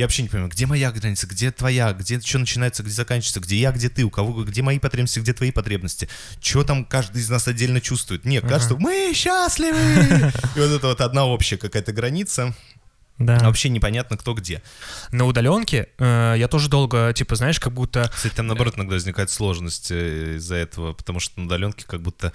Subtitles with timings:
[0.00, 3.56] Я вообще не понимаю, где моя граница, где твоя, где что начинается, где заканчивается, где
[3.56, 6.08] я, где ты, у кого, где мои потребности, где твои потребности.
[6.40, 8.24] Что там каждый из нас отдельно чувствует.
[8.24, 9.76] Нет, кажется, мы счастливы!
[10.56, 12.54] И вот это вот одна общая какая-то граница.
[13.20, 13.38] Да.
[13.40, 14.62] Вообще непонятно, кто где.
[15.12, 18.10] На удаленке э, я тоже долго, типа, знаешь, как будто...
[18.14, 22.32] Кстати, там, наоборот, иногда возникает сложность э, из-за этого, потому что на удаленке как будто...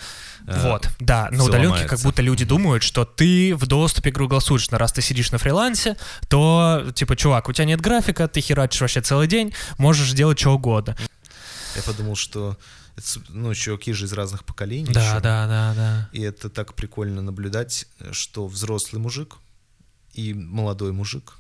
[0.47, 1.89] э, Вот, да, на удаленке ломается.
[1.89, 4.77] как будто люди думают, что ты в доступе круглосуточно.
[4.77, 5.97] Раз ты сидишь на фрилансе,
[6.29, 10.51] то, типа, чувак, у тебя нет графика, ты херачишь вообще целый день, можешь делать что
[10.51, 10.95] угодно.
[11.75, 12.57] Я подумал, что
[13.29, 14.93] ну, чуваки же из разных поколений.
[14.93, 15.19] Да, ещё.
[15.19, 16.09] да, да, да.
[16.13, 19.37] И это так прикольно наблюдать, что взрослый мужик
[20.15, 21.33] и молодой мужик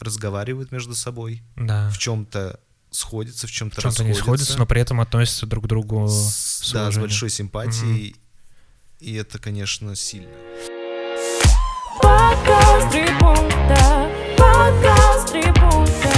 [0.00, 1.90] разговаривают между собой, Да.
[1.90, 2.58] в чем-то
[2.90, 4.24] сходятся, в чем-то В чем-то не расходятся.
[4.24, 8.16] сходятся, но при этом относятся друг к другу с, с да, с большой симпатией.
[9.00, 10.28] И это, конечно, сильно.
[12.00, 16.14] Подкаст три пункта, подкаст три пункта,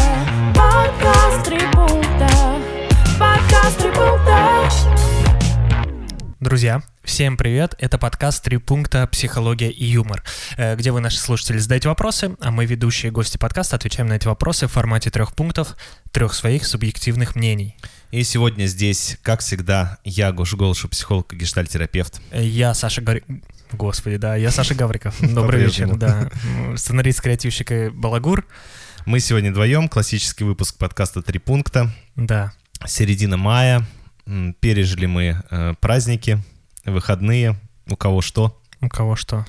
[0.54, 2.60] подкаст три пункта,
[3.18, 4.70] подкаст три пункта.
[6.40, 7.74] Друзья, всем привет!
[7.78, 9.06] Это подкаст «Три пункта.
[9.06, 10.22] Психология и юмор»,
[10.56, 14.26] э, где вы, наши слушатели, задаете вопросы, а мы, ведущие гости подкаста, отвечаем на эти
[14.26, 15.76] вопросы в формате трех пунктов,
[16.12, 17.76] трех своих субъективных мнений.
[18.10, 22.20] И сегодня здесь, как всегда, я, Гоша Голышев, психолог и гештальтерапевт.
[22.30, 23.36] Э, Я Саша Гавриков.
[23.72, 25.14] Господи, да, я Саша Гавриков.
[25.20, 26.28] Добрый вечер, да.
[26.44, 28.46] М, Сценарист, креативщик и балагур.
[29.06, 31.90] Мы сегодня вдвоем, классический выпуск подкаста «Три пункта».
[32.16, 32.52] Да,
[32.86, 33.86] Середина мая,
[34.60, 36.38] пережили мы э, праздники,
[36.84, 38.60] выходные, у кого что.
[38.80, 39.44] у кого что.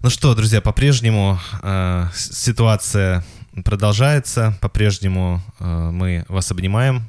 [0.00, 3.24] Ну что, друзья, по-прежнему э, ситуация
[3.64, 7.08] продолжается, по-прежнему э, мы вас обнимаем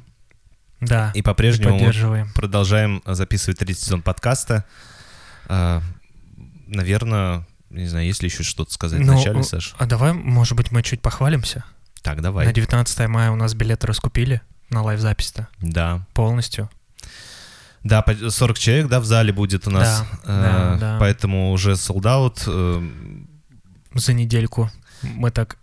[0.80, 4.64] Да, и по-прежнему мы продолжаем записывать третий сезон подкаста.
[5.48, 5.80] Э,
[6.66, 9.74] наверное, не знаю, есть ли еще что-то сказать Ну, вначале, Саш?
[9.78, 11.64] А давай, может быть, мы чуть похвалимся?
[12.02, 12.46] Так, давай.
[12.46, 16.06] На 19 мая у нас билеты раскупили на лайв-запись-то Да.
[16.14, 16.70] полностью.
[17.88, 20.02] Да, по- 40 человек, да, в зале будет у нас.
[20.24, 20.96] Да, Э, да, да.
[21.00, 22.42] Поэтому уже sold out.
[22.46, 22.88] э,
[23.94, 24.70] За недельку
[25.02, 25.56] мы так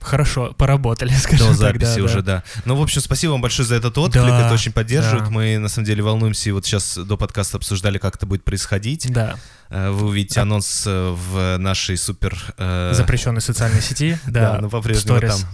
[0.00, 1.72] хорошо поработали, скажем До так.
[1.80, 2.36] записи да, уже, да.
[2.36, 2.62] да.
[2.64, 5.24] Ну, в общем, спасибо вам большое за этот отклик, Да, это очень поддерживает.
[5.24, 5.30] да.
[5.30, 9.10] Мы, на самом деле, волнуемся, и вот сейчас до подкаста обсуждали, как это будет происходить.
[9.12, 9.36] Да,
[9.68, 12.38] Э, Вы увидите А- анонс э, в нашей супер...
[12.56, 14.16] э, запрещенной социальной сети.
[14.26, 15.44] Да, Да, но по-прежнему сторис.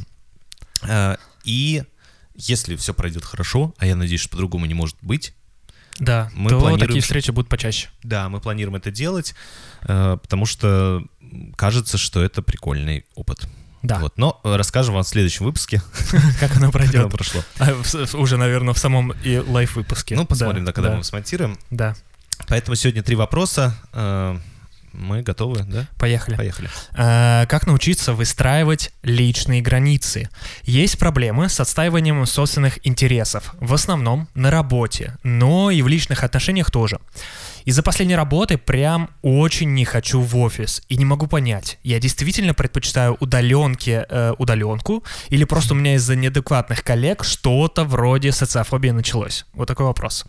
[0.83, 0.91] там.
[0.91, 1.83] Э, И
[2.35, 5.35] если все пройдет хорошо, а я надеюсь, что по-другому не может быть,
[5.99, 7.89] Да, Мы то планируем, такие встречи будут почаще.
[8.03, 9.35] да, мы планируем это делать,
[9.83, 11.05] э, потому что
[11.57, 13.47] кажется, что это прикольный опыт.
[13.83, 14.17] Да, Вот.
[14.17, 17.11] Но э, расскажем вам в следующем выпуске, как оно как оно пройдет.
[17.11, 17.43] прошло.
[17.59, 20.15] А, в Уже, наверное, в самом и лайв-выпуске.
[20.15, 21.59] Ну, посмотрим, да, когда да, мы его смонтируем.
[21.71, 21.97] Да,
[22.49, 23.77] Поэтому сегодня три вопроса.
[24.93, 25.87] Мы готовы, да?
[25.99, 26.37] поехали.
[26.37, 26.71] Поехали.
[26.95, 30.29] А, Как научиться выстраивать личные границы?
[30.65, 36.71] Есть проблемы с отстаиванием собственных интересов, в основном на работе, но и в личных отношениях
[36.71, 36.99] тоже.
[37.65, 42.55] Из-за последней работы прям очень не хочу в офис и не могу понять, я действительно
[42.55, 49.47] предпочитаю удаленки, э, удаленку или просто у меня из-за неадекватных коллег что-то вроде социофобии началось?
[49.53, 50.25] Вот такой вопрос.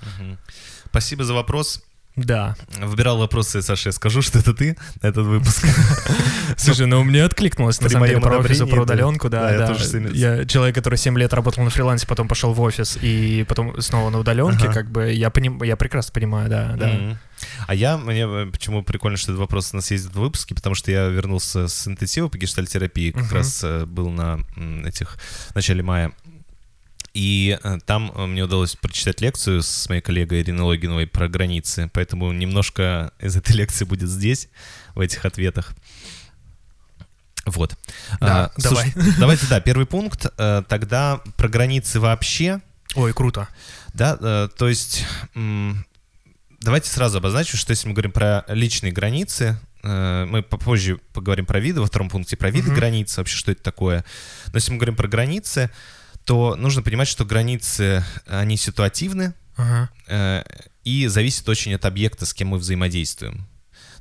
[0.85, 1.81] Спасибо за вопрос.
[2.15, 2.55] Да.
[2.79, 5.65] Выбирал вопросы, Саша, я скажу, что это ты на этот выпуск.
[6.57, 8.81] Слушай, ну мне откликнулось на самом деле про офис, про да.
[8.81, 12.61] удаленку, да, Да, я тоже человек, который 7 лет работал на фрилансе, потом пошел в
[12.61, 17.17] офис и потом снова на удаленке, как бы я поним, я прекрасно понимаю, да, да.
[17.67, 20.75] А я, мне э, почему прикольно, что этот вопрос у нас есть в выпуске, потому
[20.75, 24.39] что я вернулся с интенсива по гештальтерапии, как раз э, был на
[24.85, 25.17] этих,
[25.49, 26.13] в начале мая.
[27.13, 31.89] И э, там э, мне удалось прочитать лекцию с моей коллегой Ириной Логиновой про границы,
[31.93, 34.49] поэтому немножко из этой лекции будет здесь,
[34.95, 35.73] в этих ответах.
[37.45, 37.75] Вот.
[38.21, 40.25] Да, А, слушай, давайте, да, первый пункт.
[40.37, 42.61] э, Тогда про границы вообще.
[42.95, 43.47] Ой, круто.
[43.93, 45.05] Да, то есть
[46.61, 51.79] давайте сразу обозначим, что если мы говорим про личные границы, мы попозже поговорим про виды,
[51.81, 52.75] во втором пункте про виды Мгм.
[52.75, 54.03] границ, вообще что это такое.
[54.47, 55.69] Но если мы говорим про границы,
[56.25, 59.89] то нужно понимать, что границы, они ситуативны Ага.
[60.07, 60.43] э,
[60.83, 63.47] и зависят очень от объекта, с кем мы взаимодействуем.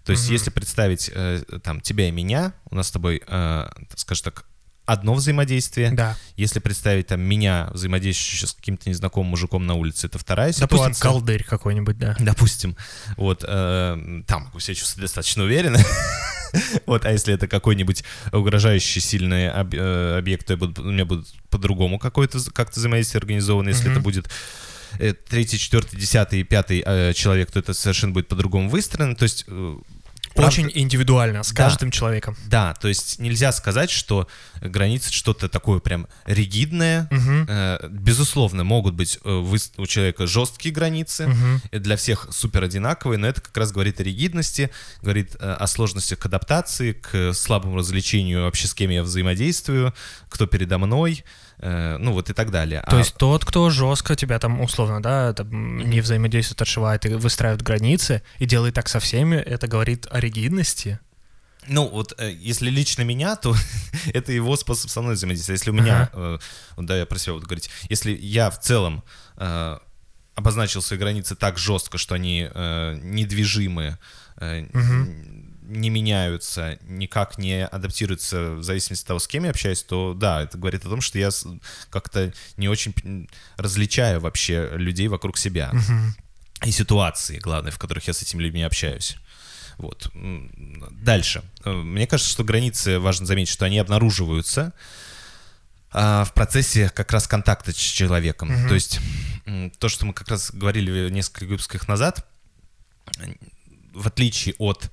[0.04, 0.32] То есть Мгм.
[0.32, 4.44] если представить э, там тебя и меня, у нас с тобой, э, скажем так,
[4.84, 6.16] одно взаимодействие, Да.
[6.36, 11.02] если представить там меня, взаимодействующего с каким-то незнакомым мужиком на улице, это вторая Допустим, ситуация.
[11.08, 12.16] колдырь какой-нибудь, да.
[12.18, 12.76] Допустим.
[13.16, 15.78] Вот, э, там могу себя чувствовать достаточно уверенно.
[16.86, 22.38] Вот, а если это какой-нибудь угрожающий сильный э, объект, то у меня будет по-другому какое-то
[22.52, 23.68] как-то взаимодействие организовано.
[23.68, 24.28] Если это будет
[24.98, 29.14] э, третий, четвертый, десятый, пятый э, человек, то это совершенно будет по-другому выстроено.
[29.16, 29.46] То есть
[30.34, 31.64] Правда- Очень индивидуально, с Да.
[31.64, 32.36] каждым человеком.
[32.46, 34.28] Да, то есть нельзя сказать, что
[34.60, 37.08] границы что-то такое прям ригидное.
[37.10, 37.46] Мгм.
[37.48, 39.30] Э, Безусловно, могут быть э,
[39.76, 41.34] у человека жесткие границы,
[41.70, 44.70] и для всех супер одинаковые, но это как раз говорит о ригидности,
[45.02, 49.94] говорит э, о сложностях к адаптации, к слабому развлечению вообще с кем я взаимодействую,
[50.28, 51.24] кто передо мной,
[51.62, 52.82] ну вот и так далее.
[52.88, 57.10] То А- есть тот, кто жестко тебя там условно, да, там, не взаимодействует, отшивает и
[57.10, 60.98] выстраивает границы и делает так со всеми, это говорит о ригидности.
[61.68, 63.54] Ну, вот э, если лично меня, то
[64.12, 65.54] это его способ со мной взаимодействия.
[65.54, 66.38] Если у меня, э,
[66.76, 69.04] да, я про себя буду говорить, если я в целом
[69.36, 69.78] э,
[70.34, 73.98] обозначил свои границы так жестко, что они э, недвижимы,
[74.38, 74.66] э,
[75.72, 80.42] не меняются, никак не адаптируются в зависимости от того, с кем я общаюсь, то да,
[80.42, 81.30] это говорит о том, что я
[81.90, 85.72] как-то не очень различаю вообще людей вокруг себя
[86.64, 89.16] и ситуации, главное, в которых я с этими людьми общаюсь.
[89.78, 90.10] Вот.
[90.14, 91.42] Дальше.
[91.64, 94.72] Мне кажется, что границы, важно заметить, что они обнаруживаются
[95.90, 98.48] а, в процессе как раз контакта с человеком.
[98.68, 99.00] То есть
[99.78, 102.28] то, что мы как раз говорили несколько выпусков назад,
[103.92, 104.90] в отличие от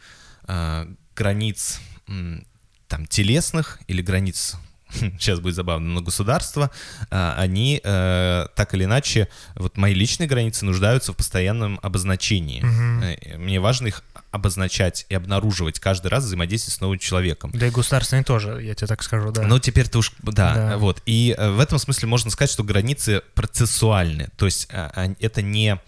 [1.15, 2.45] границ м,
[2.87, 4.55] там телесных или границ
[4.91, 6.71] сейчас будет забавно, но государства,
[7.11, 12.63] а, они э, так или иначе, вот мои личные границы нуждаются в постоянном обозначении.
[13.03, 17.51] Э, Мне важно их обозначать и обнаруживать каждый раз взаимодействие с новым человеком.
[17.53, 19.43] Да и государственные тоже, я тебе так скажу, да.
[19.43, 20.77] Ну, теперь ты уж, да, Да.
[20.77, 21.03] вот.
[21.05, 24.29] И э, в этом смысле можно сказать, что границы процессуальны.
[24.37, 25.79] То есть это не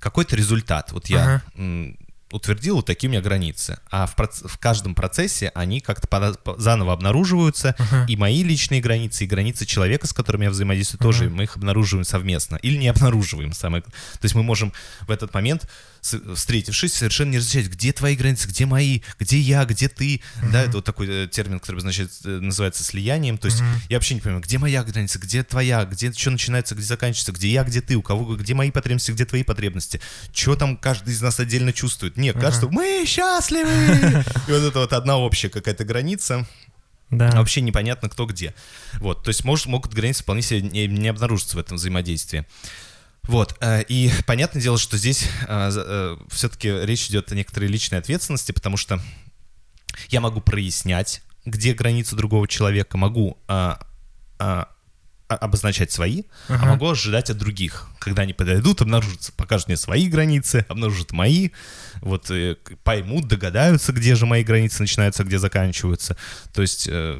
[0.00, 0.92] какой-то результат.
[0.92, 1.94] Вот я Ага.
[2.32, 3.78] Утвердил, вот такие у меня границы.
[3.90, 7.74] А в, проц- в каждом процессе они как-то заново обнаруживаются.
[8.08, 12.04] И мои личные границы, и границы человека, с которым я взаимодействую, тоже мы их обнаруживаем
[12.04, 12.56] совместно.
[12.56, 13.52] Или не обнаруживаем.
[13.52, 13.82] Самое...
[13.82, 13.90] То
[14.22, 14.72] есть мы можем
[15.02, 15.68] в этот момент,
[16.00, 20.20] встретившись, совершенно не различать, где твои границы, где мои, где я, где ты.
[20.52, 23.38] Да, это вот такой э, термин, который обозначает, э, называется слиянием.
[23.38, 26.84] То есть я вообще не понимаю, где моя граница, где твоя, где что начинается, где
[26.84, 30.00] заканчивается, где я, где ты, у кого, где мои потребности, где твои потребности.
[30.32, 32.16] Что там каждый из нас отдельно чувствует.
[32.16, 33.70] Нет, кажется, мы счастливы!
[34.48, 36.46] И вот это вот одна общая какая-то граница.
[37.10, 37.30] да.
[37.30, 38.54] А вообще непонятно, кто где.
[38.98, 42.46] Вот, то есть может, могут границы вполне себе не, не обнаружиться в этом взаимодействии.
[43.30, 45.28] Вот, э, и понятное дело, что здесь
[46.30, 49.00] все-таки речь идет о некоторой личной ответственности, потому что
[50.08, 53.80] я могу прояснять, где границы другого человека, могу а,
[54.38, 54.68] а,
[55.28, 56.66] а- обозначать свои, а Ага.
[56.66, 57.88] могу ожидать от других.
[58.00, 61.50] Когда они подойдут, обнаружатся, покажут мне свои границы, обнаружат мои,
[62.00, 66.16] вот э, поймут, догадаются, где же мои границы начинаются, а где заканчиваются.
[66.52, 67.16] То есть э,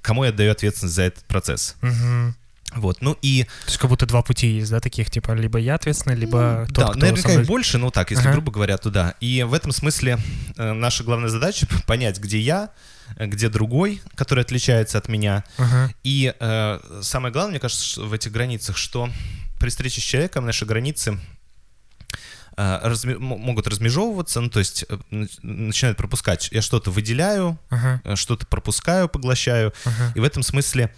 [0.00, 1.76] кому я отдаю ответственность за этот процесс.
[1.82, 2.36] Мгм.
[2.76, 3.44] Вот, ну и...
[3.44, 6.76] То есть как будто два пути есть, да, таких, типа, либо я ответственный, либо тот,
[6.86, 8.32] да, кто наверняка мной- их больше, но так, если Ага.
[8.32, 9.14] грубо говоря, то да.
[9.20, 10.18] И в этом смысле
[10.56, 12.70] э, наша главная задача— понять, где я,
[13.16, 15.92] э, где другой, который отличается от меня, Ага.
[16.02, 19.08] И э, самое главное, мне кажется, в этих границах, что
[19.60, 21.18] при встрече с человеком наши границы
[22.56, 26.48] э, могут размежевываться, ну, то есть э, нач- начинают пропускать.
[26.52, 28.16] Я что-то выделяю, Ага.
[28.16, 29.72] что-то пропускаю, поглощаю.
[29.84, 30.12] Ага.
[30.14, 30.94] И в этом смысле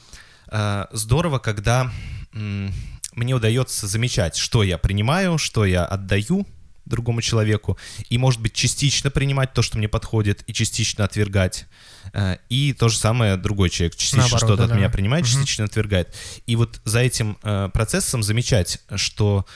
[0.93, 1.91] здорово, когда
[2.33, 6.47] мне удается замечать, что я принимаю, что я отдаю
[6.85, 7.79] другому человеку,
[8.11, 11.65] и, может быть, частично принимать то, что мне подходит, и частично отвергать.
[12.13, 14.75] Э, И то же самое другой человек частично что-то от да-да.
[14.77, 15.33] меня принимает, Мгм.
[15.33, 16.15] частично отвергает.
[16.47, 19.47] И вот за этим э, процессом замечать, что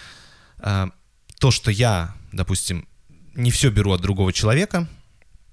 [0.61, 0.87] э,
[1.39, 2.89] то, что я, допустим,
[3.35, 4.89] не все беру от другого человека,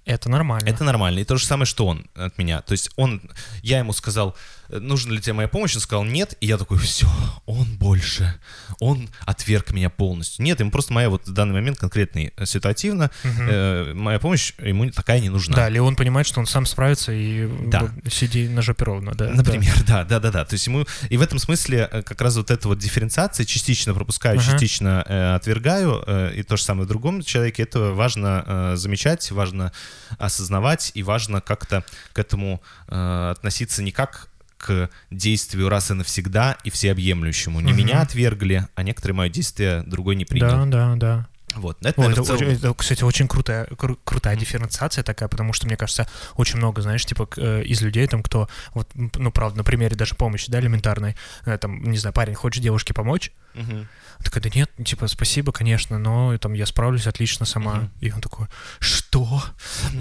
[0.05, 0.69] Это нормально.
[0.69, 1.19] это нормально.
[1.19, 2.61] И то же самое, что он от меня.
[2.61, 3.21] То есть он,
[3.63, 4.29] я ему сказал,
[4.64, 5.75] «Э, нужна ли тебе моя помощь?
[5.75, 6.35] Он сказал, нет.
[6.41, 7.07] И я такой, все,
[7.45, 8.33] он больше.
[8.79, 10.43] Он отверг меня полностью.
[10.43, 14.89] Нет, ему просто моя вот в данный момент конкретный э, ситуативно, э, моя помощь ему
[14.91, 15.55] такая не нужна.
[15.55, 17.89] Да, или он понимает, что он сам справится и Да.
[18.09, 19.29] сиди на жопе ровно, да.
[19.29, 20.45] Например, да, да, да, да.
[20.45, 23.93] То есть ему и в этом смысле э, как раз вот эта вот дифференциация частично
[23.93, 24.51] пропускаю, Ага.
[24.51, 27.63] частично э, отвергаю, э, и то же самое в другом человеке.
[27.63, 29.71] Это важно э, замечать, важно
[30.17, 36.57] осознавать и важно как-то к этому э, относиться не как к действию раз и навсегда
[36.63, 37.59] и всеобъемлющему.
[37.61, 37.77] Не Мгм.
[37.81, 40.47] меня отвергли, а некоторые мое действие другой не принял.
[40.49, 41.27] Да, да, да.
[41.55, 41.77] Вот.
[41.85, 45.53] Это, наверное, это, в целом- очень- это, кстати, очень крутая, кру- крутая дифференциация такая, потому
[45.53, 49.59] что, мне кажется, очень много, знаешь, типа, э, из людей, там, кто, вот, ну, правда,
[49.59, 53.31] на примере даже помощи, да, элементарной, э, там, не знаю, парень, хочешь девушке помочь?
[53.55, 53.87] Мгм.
[54.23, 57.75] Такая, да нет, типа, спасибо, конечно, но там я справлюсь отлично сама.
[57.75, 57.91] Мгм.
[58.01, 58.47] И он такой,
[58.79, 59.43] что?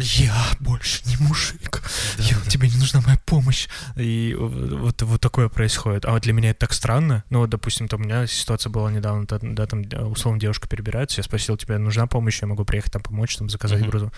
[0.01, 1.83] Я больше не мужик.
[2.17, 2.51] Да, Я- да.
[2.51, 3.69] Тебе не нужна моя помощь.
[3.97, 6.05] И вот, вот такое происходит.
[6.05, 7.25] А вот для меня это так странно.
[7.31, 11.25] Ну, вот, допустим, там у меня ситуация была недавно, да, там, условно, девушка перебирается, я
[11.25, 13.91] спросил, тебе нужна помощь, я могу приехать там помочь, там, заказать Мгм.
[13.91, 14.13] грузу.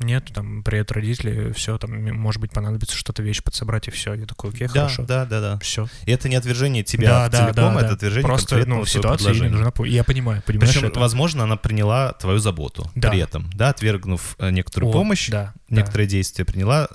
[0.00, 4.14] Нет, там, привет, родители, все, там, может быть, понадобится что-то вещь подсобрать, и все.
[4.14, 5.02] Я такой, окей, Да, хорошо.
[5.04, 5.58] да, да, да.
[5.58, 5.88] Все.
[6.06, 9.90] И это не отвержение тебя целиком, это отвержение Просто, ну, в ситуации ей нужна помощь.
[9.90, 11.00] Я понимаю, понимаешь Причем, это?
[11.00, 13.10] возможно, она приняла твою заботу Да.
[13.10, 15.76] при этом, да, отвергнув э, некоторую О, помощь, да, да.
[15.76, 16.88] некоторые действия приняла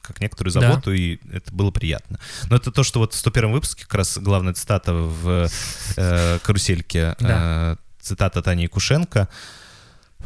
[0.00, 0.60] как некоторую Да.
[0.60, 2.18] заботу, и это было приятно.
[2.48, 5.46] Но это то, что вот в 101 выпуске как раз главная цитата в
[5.96, 7.72] э, «Карусельке», Да.
[7.72, 9.28] э, цитата Тани Якушенко,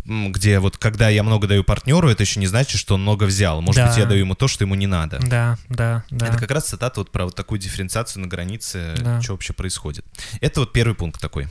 [0.05, 3.61] где вот когда я много даю партнеру, это еще не значит, что он много взял.
[3.63, 3.89] Может Да.
[3.89, 5.19] быть, я даю ему то, что ему не надо.
[5.21, 6.27] Да, да, да.
[6.29, 9.23] Это как раз цитата вот про вот такую дифференциацию на границе, Да.
[9.23, 10.05] что вообще происходит.
[10.41, 11.49] Это вот первый пункт такой.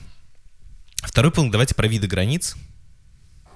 [0.98, 2.56] Второй пункт, давайте про виды границ.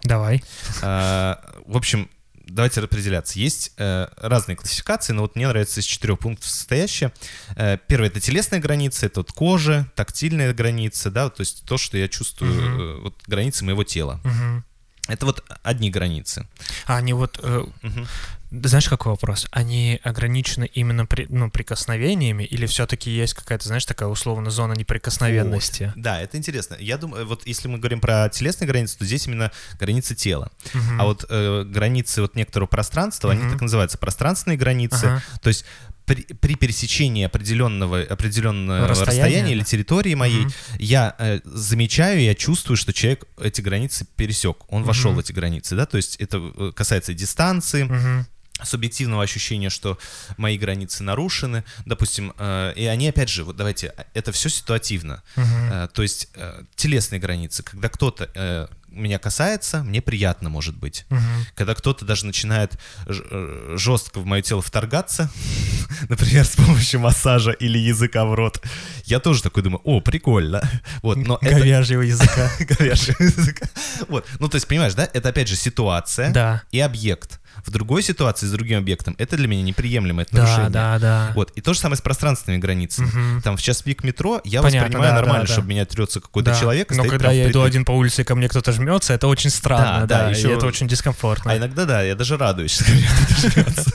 [0.03, 0.43] Давай.
[0.81, 2.09] А, В общем,
[2.47, 3.39] давайте определяться.
[3.39, 7.11] Есть э, разные классификации, но вот мне нравится из четырех пунктов состоящая.
[7.55, 11.97] Э, Первое— это телесные границы, это вот кожа, тактильная граница, да, то есть то, что
[11.97, 12.53] я чувствую,
[12.99, 14.21] э, вот границы моего тела.
[14.23, 14.63] Мгм.
[15.07, 16.47] Это вот одни границы.
[16.85, 18.07] А они вот, э, Мгм.
[18.51, 19.47] знаешь, какой вопрос?
[19.51, 25.93] Они ограничены именно при, ну, прикосновениями или все-таки есть какая-то, знаешь, такая условно зона неприкосновенности?
[25.95, 26.75] Да, это интересно.
[26.79, 30.51] Я думаю, вот если мы говорим про телесные границы, то здесь именно границы тела.
[30.73, 31.01] Мгм.
[31.01, 33.51] А вот э, границы вот некоторого пространства, они Мгм.
[33.53, 35.05] так называются, пространственные границы.
[35.05, 35.23] Ага.
[35.41, 35.65] То есть
[36.07, 40.53] при, при пересечении определенного, определенного Расстояния, расстояния, или территории моей, Мгм.
[40.79, 45.17] я э, замечаю, я чувствую, что человек эти границы пересек, он вошел Мгм.
[45.17, 48.25] в эти границы, да, то есть это э, касается дистанции, Мгм.
[48.63, 49.97] Субъективного ощущения, что
[50.37, 55.71] мои границы нарушены, допустим, э, и они, опять же, вот давайте, это все ситуативно, Мгм.
[55.71, 61.05] Э, то есть э, телесные границы, когда кто-то э, меня касается, мне приятно, может быть.
[61.09, 61.45] Мгм.
[61.55, 62.73] Когда кто-то даже начинает
[63.07, 65.29] ж- э, жестко в мое тело вторгаться,
[66.09, 68.63] например, с помощью массажа или языка в рот,
[69.05, 70.61] я тоже такой думаю, о, прикольно.
[71.03, 71.59] Вот, но это...
[71.59, 72.49] Говяжьего языка.
[72.59, 73.67] Говяжьего языка.
[74.07, 76.63] Вот, ну то есть, понимаешь, да, это опять же ситуация Да.
[76.71, 77.39] и объект.
[77.67, 80.69] В другой ситуации с другим объектом это для меня неприемлемо, это Да, нарушение.
[80.69, 81.31] да, да.
[81.35, 83.07] Вот, и то же самое с пространственными границами.
[83.07, 83.41] Мгм.
[83.41, 85.53] Там в час пик метро я Понятно, воспринимаю да, нормально, да, да.
[85.53, 86.59] чтобы меня трется какой-то Да.
[86.59, 86.91] человек.
[86.91, 89.49] и Но когда я иду один по улице, и ко мне кто-то жмется, это очень
[89.49, 91.51] странно, Да, да, да, и еще- это очень дискомфортно.
[91.51, 93.91] А иногда, да, я даже радуюсь, что ко мне кто-то жмется.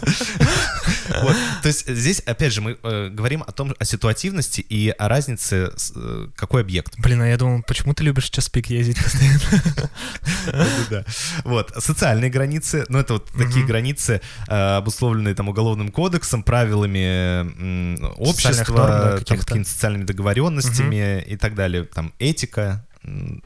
[1.23, 5.09] Вот, То есть здесь, опять же, мы э, говорим о том, о ситуативности и о
[5.09, 6.95] разнице, с, э, какой объект.
[6.99, 9.90] Блин, а я думал, почему ты любишь в час пик ездить постоянно?
[11.45, 19.16] Вот, социальные границы, ну, это вот такие границы, э, обусловленные там уголовным кодексом, правилами общества,
[19.19, 21.85] какими-то социальными договоренностями и так далее.
[21.85, 22.85] Там этика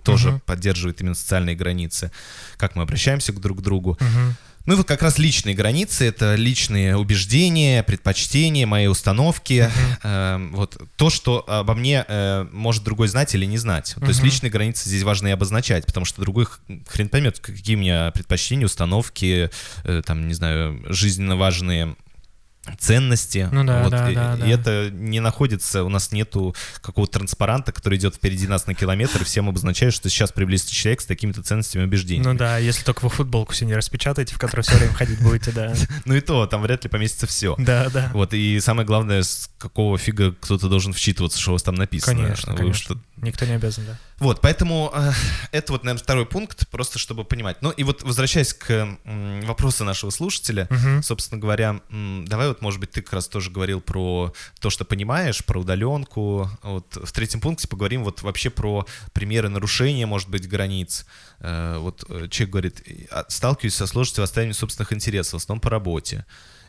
[0.02, 2.11] тоже поддерживает именно социальные границы,
[2.56, 3.96] как мы обращаемся к друг другу.
[4.00, 4.37] Мгм.
[4.66, 9.70] Ну и вот как раз личные границы, это личные убеждения, предпочтения, мои установки,
[10.02, 13.96] Эм, вот то, что обо мне э, может другой знать или не знать.
[13.99, 16.46] То есть личные границы здесь важно и обозначать, потому что другой
[16.87, 19.50] хрен поймет, какие у меня предпочтения, установки,
[19.85, 21.96] э, там, не знаю, жизненно важные
[22.78, 23.49] ценности.
[23.52, 27.73] Ну да, Вот, да, и, да, и это не находится, у нас нету какого-то транспаранта,
[27.73, 31.42] который идет впереди нас на километр, и всем обозначает, что сейчас приблизится человек с такими-то
[31.42, 32.26] ценностями и убеждениями.
[32.26, 35.52] Ну да, если только вы футболку себе не распечатаете, в которой все время ходить будете,
[35.52, 35.75] да.
[36.04, 37.54] Ну и то, там вряд ли поместится все.
[37.58, 38.11] Да, да.
[38.12, 42.23] Вот, и самое главное, с какого фига кто-то должен вчитываться, что у вас там написано.
[42.23, 43.00] Конечно, конечно.
[43.16, 43.99] Никто не обязан, да.
[44.18, 45.11] Вот, поэтому э,
[45.52, 47.58] это вот, наверное, второй пункт, просто чтобы понимать.
[47.61, 48.70] Ну и вот возвращаясь к
[49.04, 51.02] м, вопросу нашего слушателя, Мгм.
[51.02, 54.87] собственно говоря, м, давай вот, может быть, ты как раз тоже говорил про то, что
[54.87, 56.49] понимаешь, про удаленку.
[56.62, 61.04] Вот в третьем пункте поговорим вот вообще про примеры нарушения, может быть, границ.
[61.40, 65.68] Э, Вот э, человек говорит, «А, сталкиваюсь со сложностью восстановления собственных интересов, в основном по
[65.68, 66.25] работе.
[66.25, 66.25] И,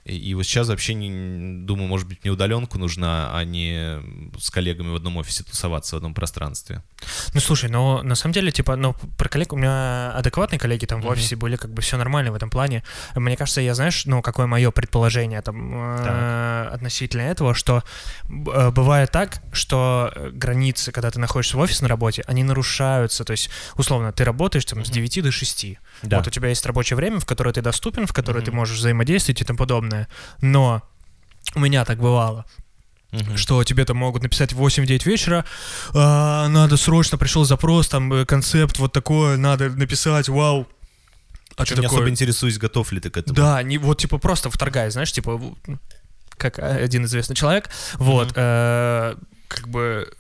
[0.07, 3.99] и вот сейчас вообще не, думаю, может быть, мне удаленку нужна, а не
[4.39, 6.81] с коллегами в одном офисе тусоваться в одном пространстве.
[7.33, 11.01] Ну слушай, но на самом деле, типа, ну, про коллег у меня адекватные коллеги там
[11.01, 11.11] в Мгм.
[11.13, 12.83] офисе были, как бы все нормально в этом плане.
[13.15, 17.83] Мне кажется, я знаешь, ну, какое мое предположение там э, относительно этого, что
[18.29, 23.23] э, бывает так, что э, границы, когда ты находишься в офисе на работе, они нарушаются.
[23.25, 25.77] То есть, условно, ты работаешь там с 9 до 6.
[26.03, 26.17] Да.
[26.17, 28.57] Вот у тебя есть рабочее время, в которое ты доступен, в которое ты Мгм.
[28.59, 30.07] можешь взаимодействовать и тому подобное.
[30.41, 30.81] Но
[31.55, 32.45] у меня так бывало,
[33.11, 33.37] Мгм.
[33.37, 35.45] что тебе там могут написать в 8-9 вечера,
[35.93, 40.67] «А, надо срочно, пришел запрос, там э, концепт вот такой, надо написать, вау.
[41.55, 43.35] А ты не такой, особо интересуюсь, готов ли ты к этому.
[43.35, 45.41] да, не, вот типа просто вторгай, знаешь, типа
[46.37, 48.35] как один известный человек, вот, Мгм.
[48.37, 49.15] э,
[49.47, 50.13] как бы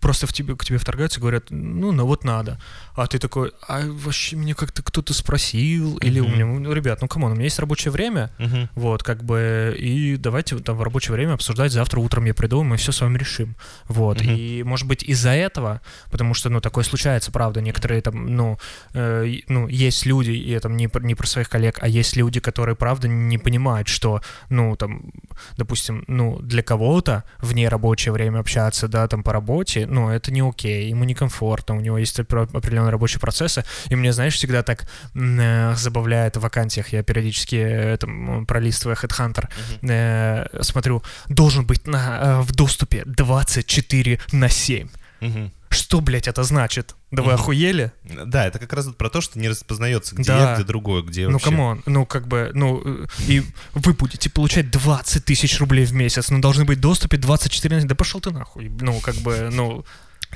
[0.00, 2.58] просто в тебе, к тебе вторгаются и говорят, ну, ну вот надо.
[2.94, 7.08] А ты такой, а вообще меня как-то кто-то спросил, или у меня, ну, ребят, ну,
[7.08, 8.68] come on, у меня есть рабочее время, Мгм.
[8.74, 12.76] вот, как бы, и давайте там в рабочее время обсуждать, завтра утром я приду, мы
[12.76, 13.56] все с вами решим,
[13.88, 14.30] вот, Мгм.
[14.34, 18.58] и, может быть, из-за этого, потому что, ну, такое случается, правда, некоторые там, ну,
[18.94, 22.40] э, ну, есть люди, и это не, про- не про своих коллег, а есть люди,
[22.40, 25.10] которые, правда, не понимают, что, ну, там,
[25.56, 30.40] допустим, ну, для кого-то в нерабочее время общаться, да, там, по работе, ну, это не
[30.40, 34.88] окей, ему некомфортно, у него есть опре- определенные рабочие процессы, и мне, знаешь, всегда так
[35.14, 39.48] э, забавляет в вакансиях, я периодически э, там, пролистывая Headhunter,
[39.82, 44.88] э, смотрю, должен быть на, э, в доступе 24 на 7.
[45.20, 45.52] Мгм.
[45.70, 46.94] Что, блядь, это значит?
[47.10, 47.90] Да вы охуели?
[48.04, 50.50] Да, это как раз вот про то, что не распознается, где Да.
[50.50, 51.50] я, где другое, где Ну, вообще.
[51.50, 53.42] come on, ну, как бы, ну, э, и
[53.74, 57.80] вы будете получать 20 тысяч рублей в месяц, но должны быть в доступе 24 на
[57.80, 57.88] 7.
[57.88, 58.68] Да пошел ты нахуй.
[58.80, 59.84] Ну, как бы, ну,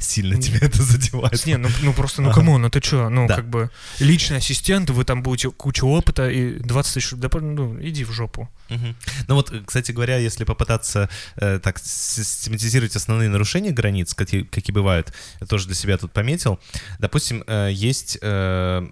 [0.01, 1.47] Сильно тебя это задевает.
[1.47, 3.37] не, ну, ну просто, ну, come on, ну ты чё, ну, Да.
[3.37, 3.71] как бы,
[4.01, 8.49] личный ассистент, вы там будете кучу опыта и 20 тысяч, да, ну, иди в жопу.
[8.69, 8.97] Мгм.
[9.29, 15.13] Ну вот, кстати говоря, если попытаться э, так систематизировать основные нарушения границ, какие, какие бывают,
[15.41, 16.59] я тоже для себя тут пометил.
[16.99, 18.87] Допустим, э, есть э,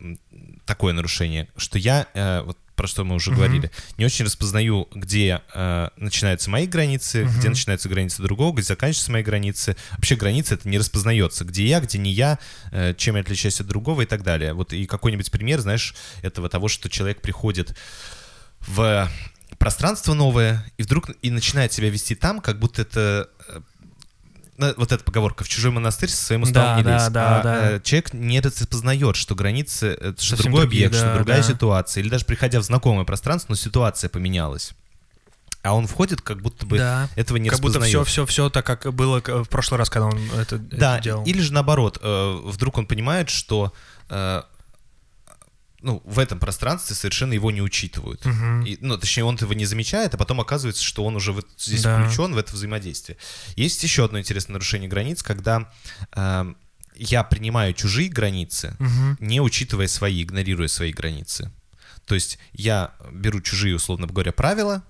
[0.66, 3.37] такое нарушение, что я, э, вот про что мы уже Мгм.
[3.37, 7.49] говорили, не очень распознаю, где э, начинаются мои границы, где Мгм.
[7.51, 9.77] начинаются границы другого, где заканчиваются мои границы.
[9.91, 12.39] Вообще границы это не распознается, где я, где не я,
[12.73, 14.55] э, чем я отличаюсь от другого и так далее.
[14.55, 17.77] Вот и какой-нибудь пример, знаешь, этого того, что человек приходит
[18.61, 19.11] в
[19.59, 23.61] пространство новое и вдруг и начинает себя вести там, как будто это э,
[24.76, 27.09] вот эта поговорка «в чужой монастырь со своим уставом Да, не да, лезь».
[27.12, 27.71] да, А, да.
[27.73, 31.43] э, Человек не распознает, что границы— это что Совсем другой другие, объект, что да, другая
[31.43, 31.49] да.
[31.49, 32.00] ситуация.
[32.02, 34.73] Или даже приходя в знакомое пространство, но ситуация поменялась.
[35.62, 37.09] А он входит, как будто бы да.
[37.17, 38.07] этого не как будто распознает.
[38.09, 41.00] все, все, все так, как было к- в прошлый раз, когда он это, это Да,
[41.00, 41.23] делал.
[41.25, 43.73] или же наоборот, э, вдруг он понимает, что
[44.09, 44.43] э,
[45.83, 48.25] ну, в этом пространстве совершенно его не учитывают.
[48.25, 48.65] Мгм.
[48.67, 51.83] И, ну, точнее, он этого не замечает, а потом оказывается, что он уже вот здесь
[51.83, 52.03] Да.
[52.03, 53.17] включен в это взаимодействие.
[53.57, 55.71] Есть еще одно интересное нарушение границ, когда
[56.15, 56.55] э,
[56.97, 59.17] я принимаю чужие границы, Мгм.
[59.21, 61.51] не учитывая свои, игнорируя свои границы.
[62.07, 64.83] То есть я беру чужие, условно говоря, правила,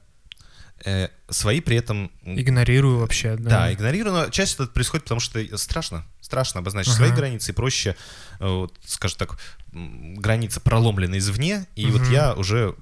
[0.85, 3.51] э, свои при этом Игнорирую вообще, да.
[3.51, 6.05] да, игнорирую, но чаще это происходит, потому что страшно.
[6.21, 7.07] Страшно обозначить Ага.
[7.07, 7.97] свои границы, и проще,
[8.39, 9.39] э, вот, скажем так,
[9.73, 12.13] граница проломлена извне, и вот Мгм.
[12.13, 12.75] я уже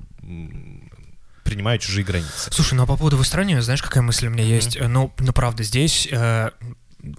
[1.44, 2.50] принимаю чужие границы.
[2.52, 4.76] Слушай, ну а по поводу выстраивания, знаешь, какая мысль у меня есть?
[4.76, 6.50] Э, Ну, ну правда, здесь, э,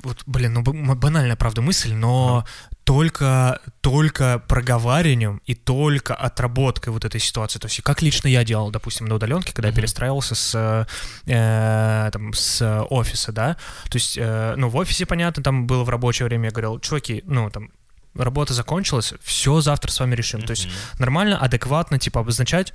[0.04, 2.46] вот, блин, ну банальная, правда, мысль, но
[2.90, 7.60] только, только проговариванием и только отработкой вот этой ситуации.
[7.60, 9.78] То есть, как лично я делал, допустим, на удаленке, когда я Мгм.
[9.78, 10.88] перестраивался с,
[11.28, 13.58] э, там, с офиса, да.
[13.92, 17.22] То есть, э, ну, в офисе, понятно, там было в рабочее время, я говорил, чуваки,
[17.28, 17.70] ну, там,
[18.16, 20.42] работа закончилась, все завтра с вами решим.
[20.42, 22.74] То есть, нормально, адекватно, типа, обозначать,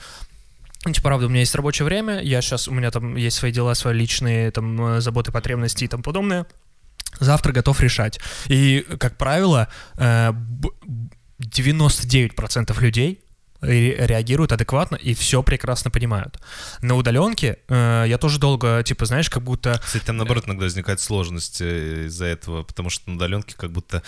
[0.85, 3.51] ну, типа, правда, у меня есть рабочее время, я сейчас, у меня там есть свои
[3.51, 6.47] дела, свои личные, там, э, заботы, потребности и тому подобное.
[7.21, 8.21] Завтра готов решать.
[8.49, 10.69] И, как правило, э, б-
[11.39, 13.24] 99% людей ре-
[13.67, 16.39] реагируют адекватно и все прекрасно понимают.
[16.83, 21.01] На удаленке э, я тоже долго, типа, знаешь, как будто Кстати, там наоборот иногда возникает
[21.01, 24.03] сложность э, из-за этого, потому что на удаленке как будто...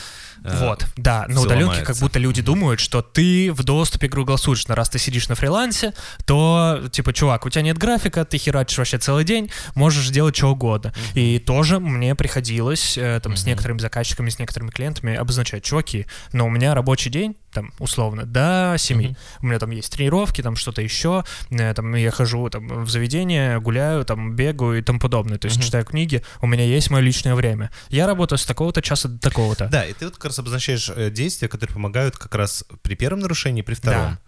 [0.44, 2.00] э, Вот, да, на удаленке как ломается.
[2.04, 4.74] будто люди думают, что ты в доступе круглосуточно.
[4.74, 5.92] Раз ты сидишь на фрилансе,
[6.24, 10.48] то, типа, чувак, у тебя нет графика, ты херачишь вообще целый день, можешь делать что
[10.52, 10.92] угодно.
[11.14, 13.50] И тоже мне приходилось э, там с Мгм.
[13.50, 18.76] некоторыми заказчиками, с некоторыми клиентами обозначать, чуваки, но у меня рабочий день, там, условно, до
[18.78, 18.98] 7.
[18.98, 19.16] Мгм.
[19.42, 23.58] У меня там есть тренировки, там что-то еще, э, там я хожу там в заведение,
[23.60, 25.38] гуляю, там бегаю и тому подобное.
[25.38, 25.64] То есть Мгм.
[25.64, 27.70] читаю книги, у меня есть мое личное время.
[27.88, 29.68] Я работаю с такого-то часа до такого-то.
[29.68, 33.20] Да, и ты вот как раз обозначаешь э, действия, которые помогают как раз при первом
[33.20, 34.00] нарушении при втором.
[34.14, 34.18] Да.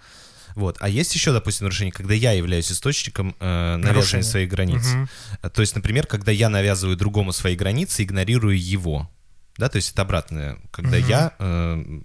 [0.55, 0.77] Вот.
[0.81, 4.25] А есть еще, допустим, нарушение, когда я являюсь источником э, Нарушения.
[4.25, 4.87] своих границ.
[5.43, 9.09] А, То есть, например, когда я навязываю другому свои границы, игнорирую его.
[9.59, 10.57] Да, то есть это обратное.
[10.71, 11.09] Когда Мгм.
[11.09, 12.01] я, э,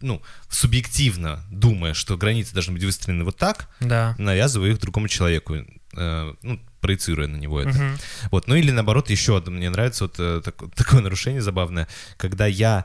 [0.00, 4.14] ну, субъективно думая, что границы должны быть выстроены вот так, Да.
[4.18, 5.54] навязываю их другому человеку,
[5.96, 7.70] э, ну, проецируя на него это.
[7.70, 7.98] Мгм.
[8.32, 12.46] Вот, ну или наоборот, еще одно, мне нравится вот э, так- такое нарушение забавное, когда
[12.46, 12.84] я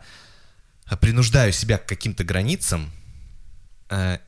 [0.90, 2.92] э, принуждаю себя к каким-то границам,
[3.90, 4.20] э,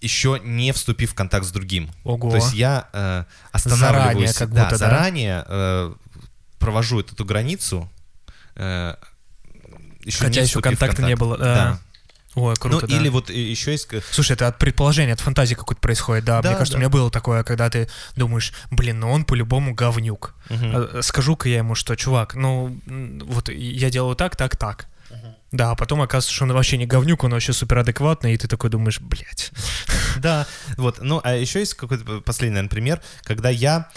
[0.00, 1.88] еще не вступив в контакт с другим.
[2.02, 2.30] Ого.
[2.30, 4.76] То есть я э, останавливаюсь, Заранее как да, будто, да?
[4.78, 5.94] заранее э,
[6.58, 7.88] провожу эту границу,
[8.56, 8.96] э,
[10.04, 11.20] еще Хотя не еще контакта не контакт.
[11.20, 11.44] было, Да.
[11.54, 11.80] да.
[12.34, 12.96] Ой, круто, ну, да.
[12.96, 13.88] или вот еще есть...
[14.10, 16.40] Слушай, это от предположения, от фантазии какой-то происходит, да.
[16.40, 16.78] Да, Мне кажется, да.
[16.78, 20.34] у меня было такое, когда ты думаешь, блин, ну он по-любому говнюк.
[20.48, 24.88] А, Скажу-ка я ему, что, чувак, ну, вот я делаю так, так, так.
[25.50, 28.70] Да, а потом оказывается, что он вообще не говнюк, он вообще суперадекватный, и ты такой
[28.70, 29.50] думаешь, блядь.
[30.16, 31.00] Да, вот.
[31.02, 33.90] Ну, а еще есть какой-то последний, наверное, пример, когда я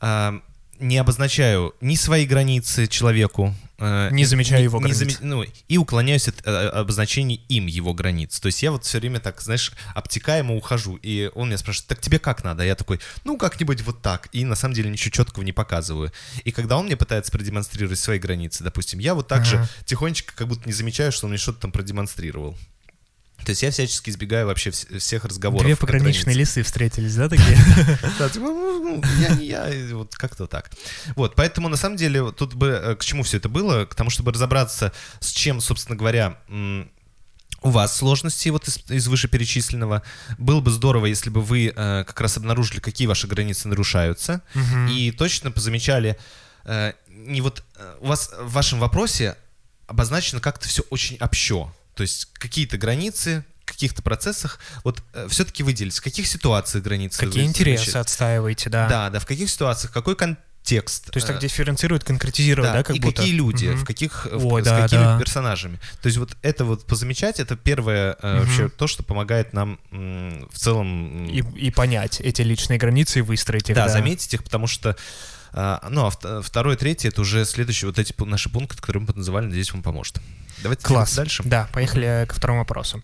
[0.00, 0.40] а,
[0.78, 5.00] не обозначаю ни свои границы человеку, Не замечаю его не границ.
[5.02, 8.38] заме- ну, и уклоняюсь от э, обозначений им его границ.
[8.38, 12.00] То есть я вот все время так, знаешь, обтекаемо ухожу, и он меня спрашивает, так
[12.00, 12.62] тебе как надо?
[12.62, 14.28] А я такой, ну, как-нибудь вот так.
[14.32, 16.12] И на самом деле ничего четкого не показываю.
[16.44, 19.68] И когда он мне пытается продемонстрировать свои границы, допустим, я вот так же Ага.
[19.84, 22.56] тихонечко как будто не замечаю, что он мне что-то там продемонстрировал.
[23.44, 25.64] То есть я всячески избегаю вообще вс- всех разговоров.
[25.64, 27.56] Две пограничные лисы встретились, да, такие?
[28.18, 30.70] Да, типа, ну, я не я, вот как-то так.
[31.16, 33.86] Вот, поэтому на самом деле тут бы э, к чему все это было?
[33.86, 36.38] К тому, чтобы разобраться, с чем, собственно говоря,
[37.62, 40.02] у вас сложности вот из, из вышеперечисленного.
[40.38, 44.88] Было бы здорово, если бы вы э, как раз обнаружили, какие ваши границы нарушаются, Мгм.
[44.88, 46.16] и точно позамечали,
[46.64, 49.36] э, не вот э, у вас в вашем вопросе
[49.86, 51.70] обозначено как-то все очень общо.
[52.00, 57.44] То есть какие-то границы, в каких-то процессах, вот все-таки выделить, в каких ситуациях границы Какие
[57.44, 57.98] интересы замечаете.
[57.98, 58.88] отстаиваете, да.
[58.88, 61.10] Да, да, в каких ситуациях, какой контекст.
[61.10, 63.16] То есть так э, дифференцирует, конкретизирует, да, как и будто?
[63.20, 63.76] какие люди, Мгм.
[63.80, 65.18] в каких, в- Ой, с да, какими да.
[65.18, 65.78] персонажами.
[66.00, 68.46] То есть вот это вот позамечать, это первое э, Мгм.
[68.46, 71.26] вообще то, что помогает нам м, в целом...
[71.26, 73.76] И, и понять эти личные границы и выстроить их.
[73.76, 74.96] да, заметить их, потому что
[75.52, 79.12] а, ну, а вт- второе, третье, это уже следующие вот эти наши пункты, которые мы
[79.14, 80.20] называли, надеюсь, вам поможет.
[80.62, 81.14] Давайте Класс.
[81.16, 81.42] дальше.
[81.46, 83.02] Да, поехали ко второму вопросу.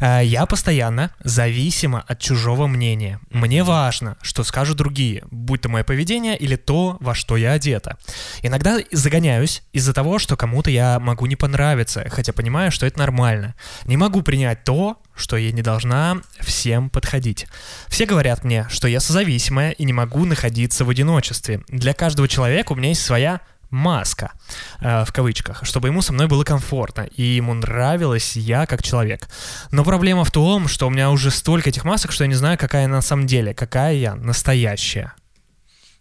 [0.00, 3.20] Э, Я постоянно зависима от чужого мнения.
[3.30, 7.96] Мне важно, что скажут другие, будь то мое поведение или то, во что я одета.
[8.42, 13.54] Иногда загоняюсь из-за того, что кому-то я могу не понравиться, хотя понимаю, что это нормально.
[13.84, 17.46] Не могу принять то, что я не должна всем подходить.
[17.88, 21.62] Все говорят мне, что я созависимая и не могу находиться в одиночестве.
[21.68, 24.32] Для каждого человека у меня есть своя маска,
[24.80, 29.28] э, в кавычках, чтобы ему со мной было комфортно, и ему нравилась я как человек.
[29.70, 32.58] Но проблема в том, что у меня уже столько этих масок, что я не знаю,
[32.58, 35.14] какая на самом деле, какая я настоящая.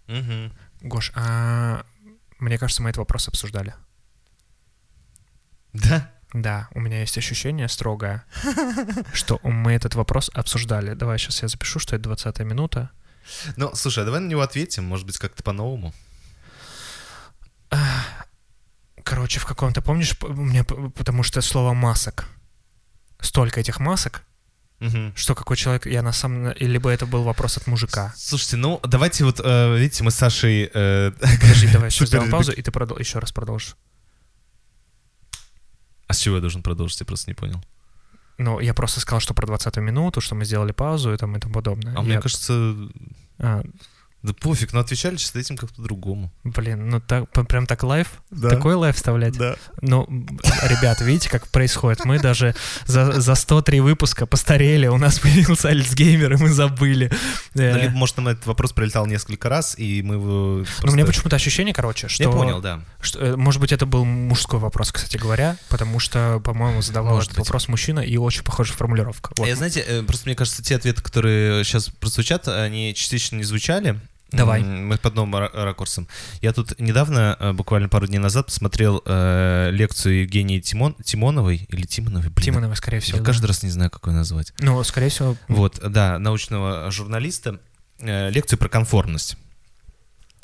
[0.07, 0.53] Мгм.
[0.81, 1.83] Гош, а
[2.39, 3.73] мне кажется, мы этот вопрос обсуждали.
[5.73, 6.11] Да?
[6.41, 8.25] Да, у меня есть ощущение строгое,
[9.13, 10.93] что мы этот вопрос обсуждали.
[10.93, 12.89] Давай сейчас я запишу, что это 20 минута.
[13.55, 15.93] Ну, слушай, а давай на него ответим, может быть, как-то по-новому.
[19.03, 22.27] Короче, в каком-то, помнишь, у меня, потому что слово масок.
[23.21, 24.23] Столько этих масок,
[24.79, 25.13] Мгм.
[25.15, 28.13] что какой человек, я на самом либо это был вопрос от мужика.
[28.17, 30.69] Слушайте, ну, давайте вот, э, видите, мы с Сашей...
[30.73, 33.75] э, Подожди, давай еще Супер сделаем паузу, и ты продол- еще раз продолжишь.
[36.07, 36.99] А с чего я должен продолжить?
[36.99, 37.61] Я просто не понял.
[38.37, 41.39] Ну, я просто сказал, что про 20 минуту, что мы сделали паузу и там и
[41.39, 41.93] тому подобное.
[41.97, 42.75] А мне Я- кажется,
[43.39, 43.63] а,
[44.25, 46.31] да пофиг, но отвечали сейчас этим как-то другому.
[46.43, 48.07] блин, ну так, прям так live?
[48.31, 48.49] Да.
[48.49, 49.37] Такой live вставлять?
[49.37, 49.55] Да.
[49.81, 50.05] Ну,
[50.63, 52.05] ребят, видите, как происходит?
[52.05, 57.11] Мы даже за, за 103 выпуска постарели, у нас появился Альцгеймер, и мы забыли.
[57.55, 60.65] Э, Ну, либо, может, нам этот вопрос прилетал несколько раз, и мы его Ну, у
[60.65, 62.23] просто- меня почему-то ощущение, короче, что...
[62.23, 62.81] Я понял, да.
[63.01, 67.29] что, э, может быть, это был мужской вопрос, кстати говоря, потому что, по-моему, задавал Может
[67.31, 67.47] этот быть.
[67.47, 69.33] вопрос мужчина, и очень похожая формулировка.
[69.37, 69.47] Вот.
[69.47, 73.99] Я, знаете, э, просто мне кажется, те ответы, которые сейчас прозвучат, они частично не звучали.
[74.35, 74.63] Давай.
[74.63, 76.07] Мы под новым ра- ракурсом.
[76.41, 81.85] Я тут недавно, э, буквально пару дней назад, посмотрел э, лекцию Евгении Тимон, Тимоновой или
[81.85, 82.29] Тимоновой.
[82.29, 83.17] Блин, Тимонова, скорее всего.
[83.17, 83.25] Я да.
[83.27, 84.53] каждый раз не знаю, как ее назвать.
[84.59, 87.59] Ну, скорее всего, Вот, да, научного журналиста.
[87.99, 89.37] Э, лекцию про конформность.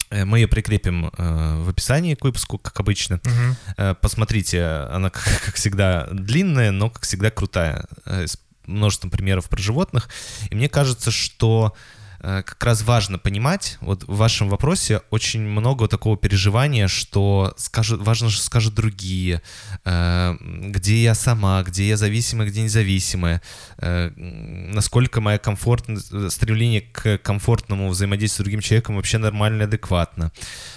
[0.10, 3.20] Э, Мы ее прикрепим э, в описании к выпуску, как обычно.
[3.24, 3.56] мгм.
[3.78, 7.86] Э, Посмотрите, она, как, как всегда, длинная, но, как всегда, крутая.
[8.06, 10.08] э, С множеством примеров про животных.
[10.50, 11.76] И мне кажется, что
[12.22, 18.30] как раз важно понимать, вот в вашем вопросе очень много такого переживания, что скажут, важно,
[18.30, 19.42] что скажут другие,
[19.86, 23.42] э, где я сама, где я зависимая, где независимая,
[23.78, 30.32] э, насколько мое комфортное стремление к комфортному взаимодействию с другим человеком вообще нормально и адекватно.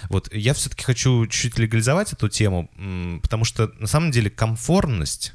[0.09, 2.70] Вот я все-таки хочу чуть легализовать эту тему,
[3.22, 5.35] потому что на самом деле комфортность,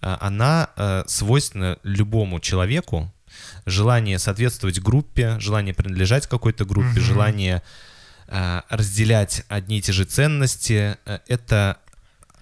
[0.00, 3.12] она э, свойственна любому человеку.
[3.66, 7.00] Желание соответствовать группе, желание принадлежать какой-то группе, Мгм.
[7.00, 7.62] желание
[8.28, 11.78] э, разделять одни и те же ценности, э, это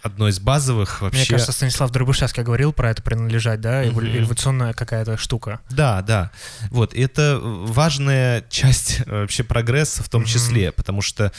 [0.03, 1.19] одно из базовых вообще.
[1.21, 3.99] Мне кажется, Станислав Дробышевский говорил про это принадлежать, да, Мгм.
[4.01, 5.61] эволюционная какая-то штука.
[5.71, 6.31] Да, да.
[6.71, 10.29] Вот, это важная часть э, вообще прогресса в том Мгм.
[10.31, 11.33] числе, потому что,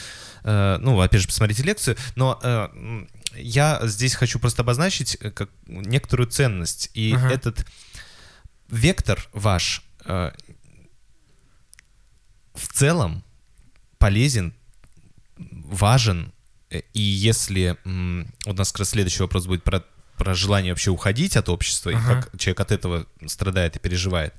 [0.44, 2.68] э, ну, опять же, посмотрите лекцию, но э,
[3.36, 6.90] я здесь хочу просто обозначить э, как некоторую ценность.
[6.94, 7.32] И Ага.
[7.32, 7.66] этот
[8.68, 10.30] вектор ваш э,
[12.54, 13.24] в целом
[13.98, 14.54] полезен,
[15.38, 16.32] важен,
[16.70, 19.84] и если м, у нас как раз следующий вопрос будет про
[20.16, 22.00] про желание вообще уходить от общества, Ага.
[22.18, 24.34] и как человек от этого страдает и переживает.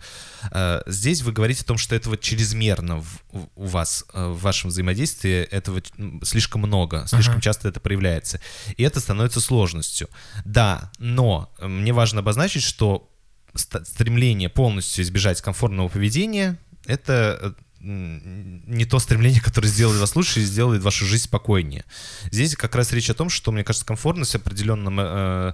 [0.51, 3.21] Э, Здесь вы говорите о том, что этого чрезмерно в-
[3.55, 5.81] у вас, э, в вашем взаимодействии, этого
[6.23, 7.41] слишком много, слишком Ага.
[7.43, 8.41] часто это проявляется.
[8.75, 10.09] И это становится сложностью.
[10.43, 13.09] Да, но э, мне важно обозначить, что
[13.55, 20.43] стремление полностью избежать комфортного поведения— это э, не то стремление, которое сделает вас лучше и
[20.43, 21.85] сделает вашу жизнь спокойнее.
[22.31, 25.53] Здесь как раз речь о том, что, мне кажется, комфортность определенном, э,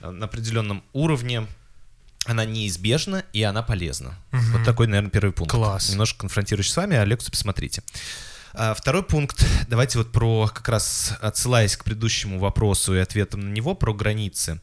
[0.00, 1.46] э, на определенном уровне
[2.24, 4.14] она неизбежна и она полезна.
[4.30, 4.52] Мгм.
[4.52, 5.50] Вот такой, наверное, первый пункт.
[5.50, 5.90] Класс.
[5.90, 7.82] Немножко конфронтирующий с вами, а лекцию посмотрите.
[8.54, 13.52] А, Второй пункт, давайте вот про, как раз отсылаясь к предыдущему вопросу и ответам на
[13.52, 14.60] него, про границы.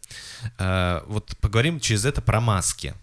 [0.58, 2.94] А, Вот поговорим через это про маски.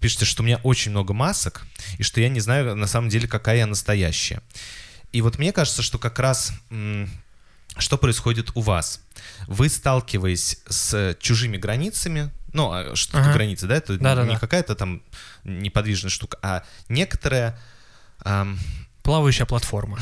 [0.00, 1.66] Пишите, что у меня очень много масок,
[1.98, 4.40] и что я не знаю на самом деле, какая я настоящая.
[5.12, 6.52] И вот мне кажется, что как раз
[7.78, 9.00] что происходит у вас?
[9.46, 13.34] Вы сталкиваясь с чужими границами, ну, а что Ага.
[13.34, 13.76] границы, да?
[13.76, 14.30] Это Да-да-да.
[14.30, 15.02] не какая-то там
[15.44, 17.58] неподвижная штука, а некоторая...
[18.20, 18.58] ам,
[19.06, 19.98] Плавающая платформа.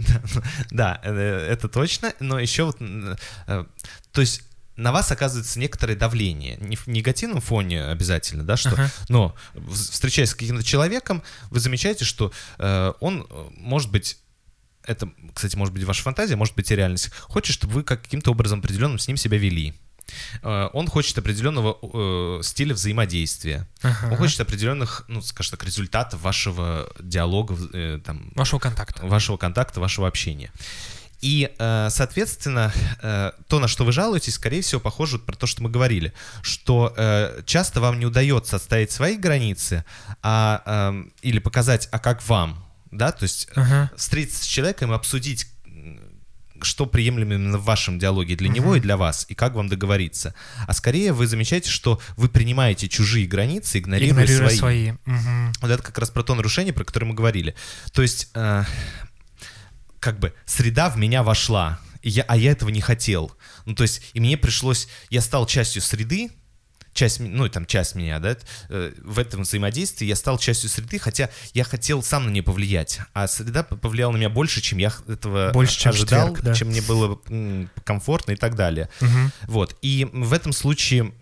[0.70, 1.12] да, э,
[1.50, 3.16] это точно, но еще вот, э,
[4.12, 4.42] то есть
[4.76, 8.90] на вас оказывается некоторое давление, не в негативном фоне обязательно, да, что, Ага.
[9.08, 9.34] но
[9.72, 14.18] встречаясь с каким-то человеком, вы замечаете, что э, он, э, может быть,
[14.84, 18.60] это, кстати, может быть ваша фантазия, может быть и реальность, хочет, чтобы вы каким-то образом
[18.60, 19.74] определенным с ним себя вели.
[20.42, 23.66] Э, Он хочет определенного э, стиля взаимодействия.
[23.82, 24.08] Ага.
[24.12, 29.06] Он хочет определенных, ну, скажем так, результатов вашего диалога, э, там, Вашего контакта.
[29.06, 30.50] вашего контакта, вашего общения.
[31.20, 35.48] И, э, соответственно, э, то, на что вы жалуетесь, скорее всего, похоже вот про то,
[35.48, 39.84] что мы говорили, что э, часто вам не удается отставить свои границы,
[40.22, 43.90] а, эм, или показать, а как вам, да, то есть Ага.
[43.96, 45.48] встретиться с человеком и обсудить,
[46.64, 50.34] что приемлемо именно в вашем диалоге для него и для вас, и как вам договориться.
[50.66, 54.92] А скорее вы замечаете, что вы принимаете чужие границы, игнорируя, Игнорируя свои.
[54.92, 54.92] свои.
[55.60, 57.54] Вот это как раз про то нарушение, про которое мы говорили.
[57.92, 58.64] То есть, э,
[60.00, 63.32] как бы, среда в меня вошла, я, а я этого не хотел.
[63.64, 66.30] Ну, то есть, и мне пришлось, я стал частью среды,
[66.92, 68.36] часть, ну, там, часть меня, да,
[68.68, 73.00] э, в этом взаимодействии я стал частью среды, хотя я хотел сам на нее повлиять,
[73.14, 76.54] а среда повлияла на меня больше, чем я этого Больше, чем ожидал, четверг, да.
[76.54, 77.18] чем мне было
[77.84, 78.88] комфортно и так далее.
[79.00, 79.32] Мгм.
[79.46, 79.76] Вот.
[79.82, 81.12] И в этом случае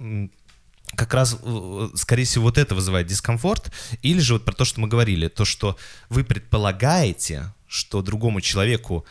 [0.95, 3.73] как раз, э, скорее всего, вот это вызывает дискомфорт.
[4.03, 5.77] Или же вот про то, что мы говорили, то, что
[6.09, 9.05] вы предполагаете, что другому человеку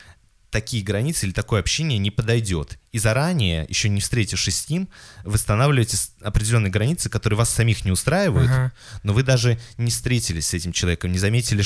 [0.52, 2.80] такие границы или такое общение не подойдет.
[2.92, 4.88] И заранее, еще не встретившись с ним,
[5.26, 8.72] с- определенные границы, которые вас самих не устраивают, Ага.
[9.04, 11.64] но вы даже не встретились с этим человеком, не заметили,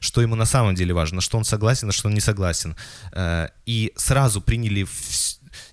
[0.00, 2.76] что ему на самом деле важно, что он согласен, на что он не согласен.
[3.12, 4.86] Э, И сразу приняли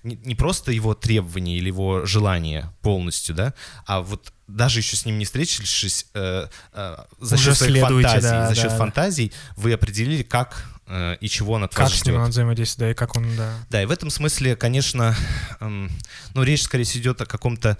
[0.02, 3.52] не просто его требования или его желания полностью, да,
[3.86, 8.48] а вот даже еще с ним не встретившись, э, э, за счет своих фантазий, да,
[8.48, 8.76] за счет да.
[8.78, 12.18] фантазий вы определили, как э, и чего он от Как вас с ним ждет.
[12.18, 13.54] надо взаимодействовать, да, и как он, да.
[13.70, 15.14] Да, и в этом смысле, конечно,
[15.60, 15.90] эм,
[16.34, 17.78] ну, речь, скорее всего, идет о каком-то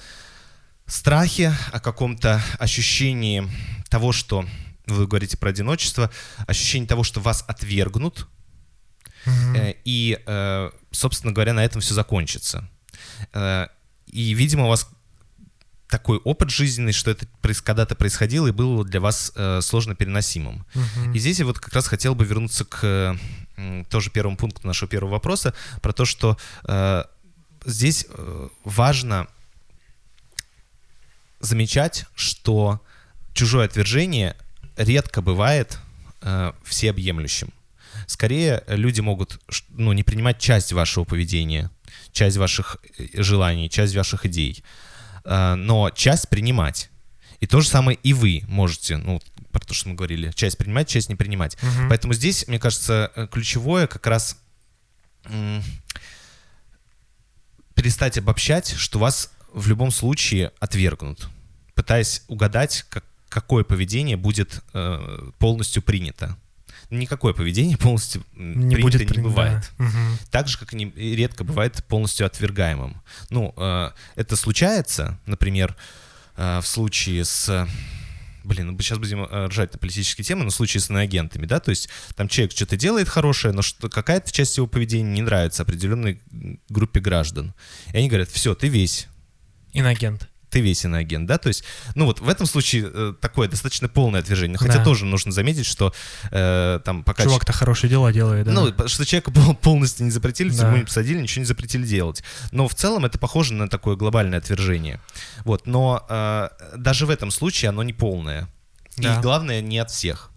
[0.87, 3.51] страхе, о каком-то ощущении
[3.89, 4.47] того, что
[4.87, 6.11] вы говорите про одиночество,
[6.47, 8.29] ощущение того, что вас отвергнут,
[9.27, 12.69] э, и, э, собственно говоря, на этом все закончится.
[13.33, 13.69] Э,
[14.07, 14.89] И, видимо, у вас
[15.95, 17.25] такой опыт жизненный, что это
[17.63, 20.67] когда-то происходило и было для вас э, сложно переносимым.
[20.75, 21.13] Мгм.
[21.13, 22.81] И здесь я вот как раз хотел бы вернуться к
[23.57, 27.05] э, тоже первому пункту нашего первого вопроса, про то, что э,
[27.65, 29.29] здесь э, важно
[31.39, 32.81] замечать, что
[33.33, 34.35] чужое отвержение
[34.77, 35.79] редко бывает
[36.23, 37.53] э, всеобъемлющим.
[38.09, 41.71] Скорее, люди могут ну, не принимать часть вашего поведения,
[42.11, 44.65] часть ваших э, желаний, часть ваших идей,
[45.25, 46.91] но часть принимать.
[47.41, 50.89] И то же самое и вы можете, ну, про то, что мы говорили, часть принимать,
[50.89, 51.57] часть не принимать.
[51.63, 51.89] Мгм.
[51.89, 54.39] Поэтому здесь, мне кажется, э, ключевое как раз
[57.75, 61.29] перестать обобщать, что вас в любом случае отвергнут,
[61.75, 66.37] пытаясь угадать, как, какое поведение будет э, полностью принято.
[66.91, 69.71] Никакое поведение полностью Не будет не бывает.
[69.79, 69.85] да.
[69.85, 70.19] Мгм.
[70.31, 73.01] Так же, как и не- редко бывает полностью отвергаемым.
[73.31, 75.77] Ну, э, это случается, например,
[76.37, 77.69] э, в случае с...
[78.45, 81.61] Блин, ну сейчас будем э, ржать на политические темы, но в случае с иноагентами, да,
[81.61, 85.63] то есть там человек что-то делает хорошее, но что, какая-то часть его поведения не нравится
[85.63, 86.21] определенной
[86.69, 87.55] группе граждан.
[87.95, 89.09] И они говорят, все, ты весь,
[89.73, 90.29] Инагент.
[90.55, 91.65] Ты весь иноагент, да, то есть,
[91.97, 94.85] ну вот в этом случае э, такое достаточно полное отвержение, хотя Да.
[94.85, 95.93] тоже нужно заметить, что
[96.31, 97.25] э, там пока...
[97.25, 98.53] Чувак-то хорошие дела делает, да.
[98.53, 100.59] Ну, что человека пол- полностью не запретили, Да.
[100.59, 102.23] тюрьму не посадили, ничего не запретили делать.
[102.53, 105.01] Но в целом это похоже на такое глобальное отвержение.
[105.45, 108.47] Вот, но э, даже в этом случае оно не полное.
[108.97, 109.19] Да.
[109.19, 110.31] И главное, не от всех.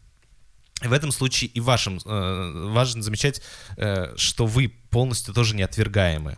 [0.81, 3.43] В этом случае и вашим э, важно замечать,
[3.77, 6.37] э, что вы полностью тоже не отвергаемы.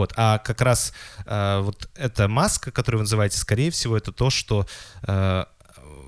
[0.00, 0.94] Вот, а как раз
[1.26, 4.66] э, вот эта маска, которую вы называете, скорее всего, это то, что
[5.02, 5.44] э,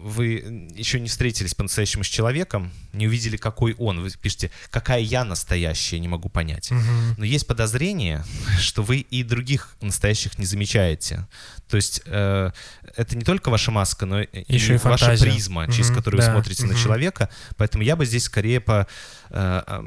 [0.03, 4.01] вы еще не встретились по-настоящему с человеком, не увидели, какой он.
[4.01, 6.71] Вы пишете, какая я настоящая, не могу понять.
[6.71, 7.17] Мгм.
[7.19, 8.25] Но есть подозрение,
[8.59, 11.29] что вы и других настоящих не замечаете.
[11.69, 12.51] То есть э,
[12.97, 15.27] это не только ваша маска, но и Еще и ваша фантазия.
[15.27, 16.83] призма, через Мгм, которую да, вы смотрите на мгм.
[16.83, 17.29] человека.
[17.59, 18.87] Поэтому я бы здесь скорее по,
[19.29, 19.83] э,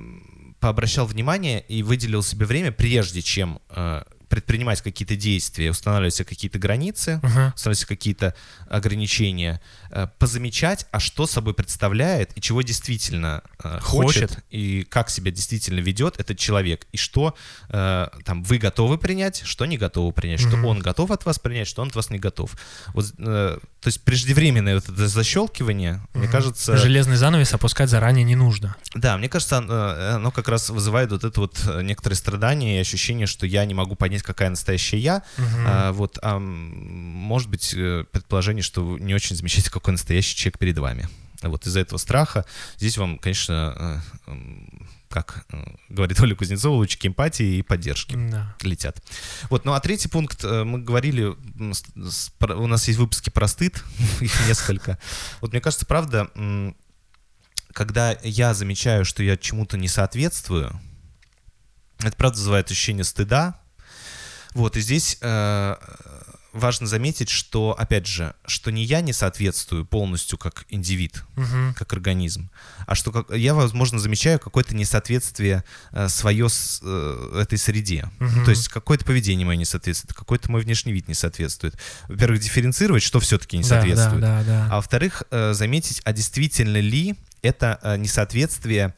[0.66, 7.20] пообращал внимание и выделил себе время, прежде чем э, предпринимать какие-то действия, устанавливать какие-то границы,
[7.24, 7.54] Ага.
[7.56, 8.36] устанавливать какие-то
[8.70, 9.62] ограничения,
[9.92, 14.44] э, позамечать, а что собой представляет и чего действительно э, хочет, Хочет.
[14.50, 17.36] и как себя действительно ведет этот человек, и что
[17.70, 20.66] э, там вы готовы принять, что не готовы принять, что Мгм.
[20.66, 22.52] он готов от вас принять, что он от вас не готов.
[22.94, 26.32] Вот, то есть преждевременное вот это защелкивание, мне Мгм.
[26.32, 28.76] кажется, Железный занавес опускать заранее не нужно.
[28.96, 29.58] да, мне кажется,
[30.16, 33.96] оно, как раз вызывает вот это вот некоторые страдания и ощущение, что я не могу
[33.96, 35.24] понять, какая настоящая я.
[35.38, 35.66] Мгм.
[35.68, 40.60] А, вот, а, может быть, э, предположение, что вы не очень замечаете, какой настоящий человек
[40.60, 41.08] перед вами.
[41.42, 42.46] Вот из-за этого страха
[42.78, 44.32] здесь вам, конечно, э,
[45.10, 48.56] как э, говорит Оля Кузнецова, лучики эмпатии и поддержки Да.
[48.62, 49.02] летят.
[49.50, 53.84] Вот, ну а третий пункт, мы говорили, у нас есть выпуски про стыд,
[54.22, 54.98] их несколько.
[55.42, 56.32] Вот мне кажется, правда,
[57.74, 60.80] когда я замечаю, что я чему-то не соответствую,
[62.00, 63.60] это правда вызывает ощущение стыда.
[64.56, 65.76] Вот, и здесь э,
[66.54, 71.74] важно заметить, что, опять же, что не я не соответствую полностью как индивид, Мгм.
[71.78, 72.50] как организм,
[72.88, 78.10] а что как, я, возможно, замечаю какое-то несоответствие э, свое с э, этой среде.
[78.20, 78.46] Мгм.
[78.46, 81.76] То есть какое-то поведение мое не соответствует, какой-то мой внешний вид не соответствует.
[82.08, 84.22] Во-первых, дифференцировать, что все-таки не Да, соответствует.
[84.22, 84.68] Да, да, да.
[84.72, 88.96] А во-вторых, э, заметить, а действительно ли это э, несоответствие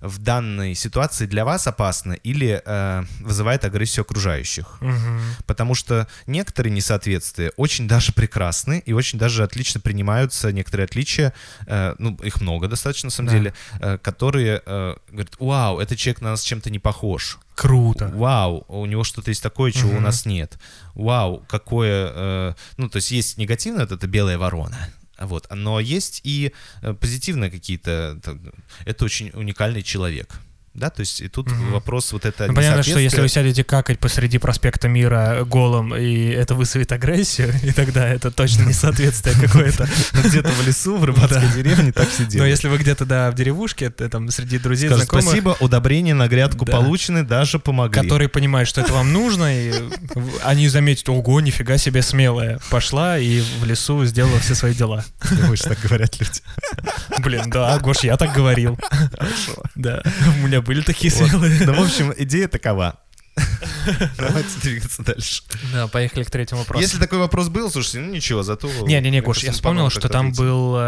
[0.00, 4.78] в данной ситуации для вас опасно или э, вызывает агрессию окружающих.
[4.80, 5.20] Мгм.
[5.46, 11.32] Потому что некоторые несоответствия очень даже прекрасны и очень даже отлично принимаются некоторые отличия,
[11.66, 13.34] э, ну, их много достаточно на самом Да.
[13.38, 17.38] деле, э, которые э, говорят, вау, этот человек на нас чем-то не похож.
[17.54, 18.08] Круто.
[18.14, 20.04] Вау, у него что-то есть такое, чего у Мгм.
[20.04, 20.58] нас нет.
[20.94, 22.12] Вау, какое...
[22.14, 24.76] э, ну, то есть есть негативное, вот это белая ворона.
[25.18, 26.52] Вот, но есть и
[26.82, 28.20] э, позитивные какие-то...
[28.84, 30.40] Это очень уникальный человек.
[30.78, 31.72] Да, то есть и тут Мгм.
[31.72, 36.28] вопрос вот это Ну, понятно, что если вы сядете какать посреди проспекта Мира голым, и
[36.28, 39.88] это вызовет агрессию, и тогда это точно несоответствие какое-то.
[40.12, 43.34] Ну, где-то в лесу, в рыбацкой деревне так все Но если вы где-то, да, в
[43.34, 48.00] деревушке, там среди друзей, знакомых, спасибо, удобрения на грядку получены, даже помогли.
[48.00, 49.72] которые понимают, что это вам нужно, и
[50.44, 52.60] они заметят, ого, нифига себе смелая.
[52.70, 55.04] Пошла и в лесу сделала все свои дела.
[55.30, 56.40] Думаешь, так говорят люди.
[57.18, 58.78] Блин, да, Гош, я так говорил.
[58.90, 59.62] Хорошо.
[59.74, 60.02] Да,
[60.42, 61.28] у меня были такие Вот.
[61.28, 61.60] смелые.
[61.66, 62.98] Ну, в общем, идея такова.
[64.18, 65.42] Давайте двигаться дальше.
[65.72, 66.82] Да, поехали к третьему вопросу.
[66.82, 68.68] Если такой вопрос был, слушайте, ну ничего, зато...
[68.68, 70.80] Не-не-не, мне Гош, я вспомнил, что как-то там был э,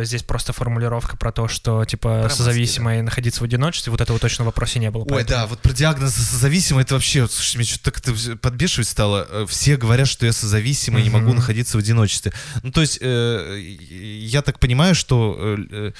[0.00, 4.18] э, здесь просто формулировка про то, что типа маски, созависимые находиться в одиночестве, вот этого
[4.18, 5.02] точно в вопросе не было.
[5.02, 8.36] Ой, поэтому- да, вот про диагноз созависимый, это вообще, вот, слушайте, меня что-то так это
[8.36, 9.26] подбешивать стало.
[9.28, 12.32] Э, Все говорят, что я созависимый, не могу находиться в одиночестве.
[12.62, 15.92] Ну, то есть, э, я так понимаю, что,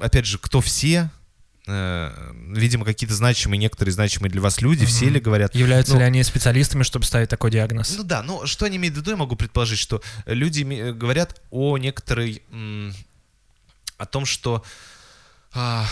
[0.00, 1.10] опять же, кто все,
[1.68, 5.14] видимо, какие-то значимые, некоторые значимые для вас люди, все Мгм.
[5.14, 7.94] ли говорят, Являются Ну, ли они специалистами, чтобы ставить такой диагноз?
[7.96, 11.40] Ну да, но что они имеют в виду, я могу предположить, что люди име- говорят
[11.50, 12.42] о некоторой...
[13.98, 14.64] о том, что...
[15.52, 15.86] а,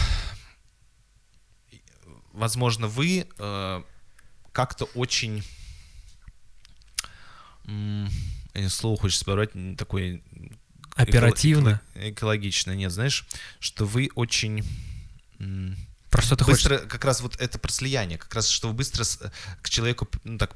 [2.33, 3.83] возможно, вы э,
[4.53, 5.43] как-то очень...
[7.67, 10.21] э, слово хочется подобрать, м, такое...
[10.95, 11.83] Оперативно.
[11.95, 13.27] эко- экологично, нет, знаешь,
[13.61, 14.65] что вы очень...
[15.39, 15.77] м,
[16.11, 19.05] Просто ты хочешь быстро, как раз вот это про слияние, как раз, что вы быстро
[19.05, 19.19] с-
[19.61, 20.55] к человеку ну, так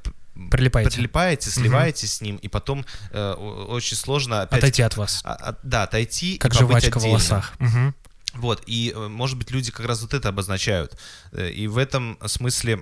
[0.49, 4.59] прилипаете, прилипаете, сливаетесь с ним, и потом э, очень сложно опять...
[4.59, 7.09] отойти от вас, а- а- да, отойти как и жвачка в отдельно.
[7.09, 7.53] волосах.
[7.59, 7.93] Мгм.
[8.35, 10.97] Вот, и, э, может быть, люди как раз вот это обозначают.
[11.33, 12.81] Э, И в этом смысле,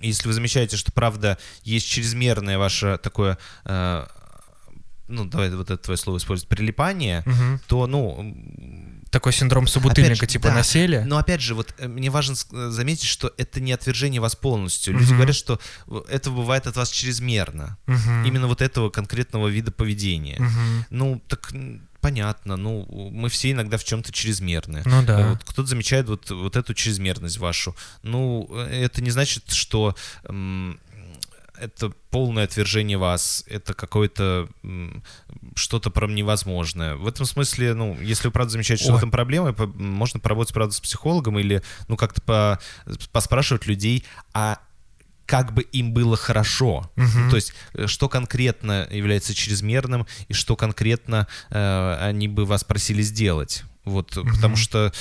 [0.00, 4.06] если вы замечаете, что, правда, есть чрезмерное ваше такое, э,
[5.08, 7.60] ну, давай вот это твое слово использовать, прилипание, Мгм.
[7.66, 8.34] то, ну,
[9.12, 10.54] Такой синдром собутыльника, же, типа да.
[10.54, 11.04] насилия.
[11.04, 14.94] но опять же, вот э, мне важно э, заметить, что это не отвержение вас полностью.
[14.94, 15.16] Люди Мгм.
[15.16, 15.60] говорят, что
[16.08, 17.76] это бывает от вас чрезмерно.
[17.86, 18.24] Мгм.
[18.24, 20.36] Именно вот этого конкретного вида поведения.
[20.40, 20.86] Мгм.
[20.88, 21.52] Ну, так
[22.00, 24.82] понятно, ну, мы все иногда в чем-то чрезмерны.
[24.86, 25.28] Ну да.
[25.30, 27.76] Вот кто-то замечает вот, вот эту чрезмерность вашу.
[28.02, 29.94] Ну, э, это не значит, что
[30.24, 30.80] м,
[31.62, 34.48] это полное отвержение вас, это какое-то
[35.54, 36.96] что-то прям невозможное.
[36.96, 38.96] В этом смысле, ну, если вы правда замечаете, что Ой.
[38.96, 42.60] в этом проблема, можно поработать, правда, с психологом или, ну, как-то по-
[43.12, 44.04] поспрашивать людей,
[44.34, 44.58] а
[45.26, 46.90] как бы им было хорошо.
[46.96, 52.64] Ну, То есть, э, что конкретно является чрезмерным и что конкретно э, они бы вас
[52.64, 53.62] просили сделать.
[53.84, 54.92] Вот, потому что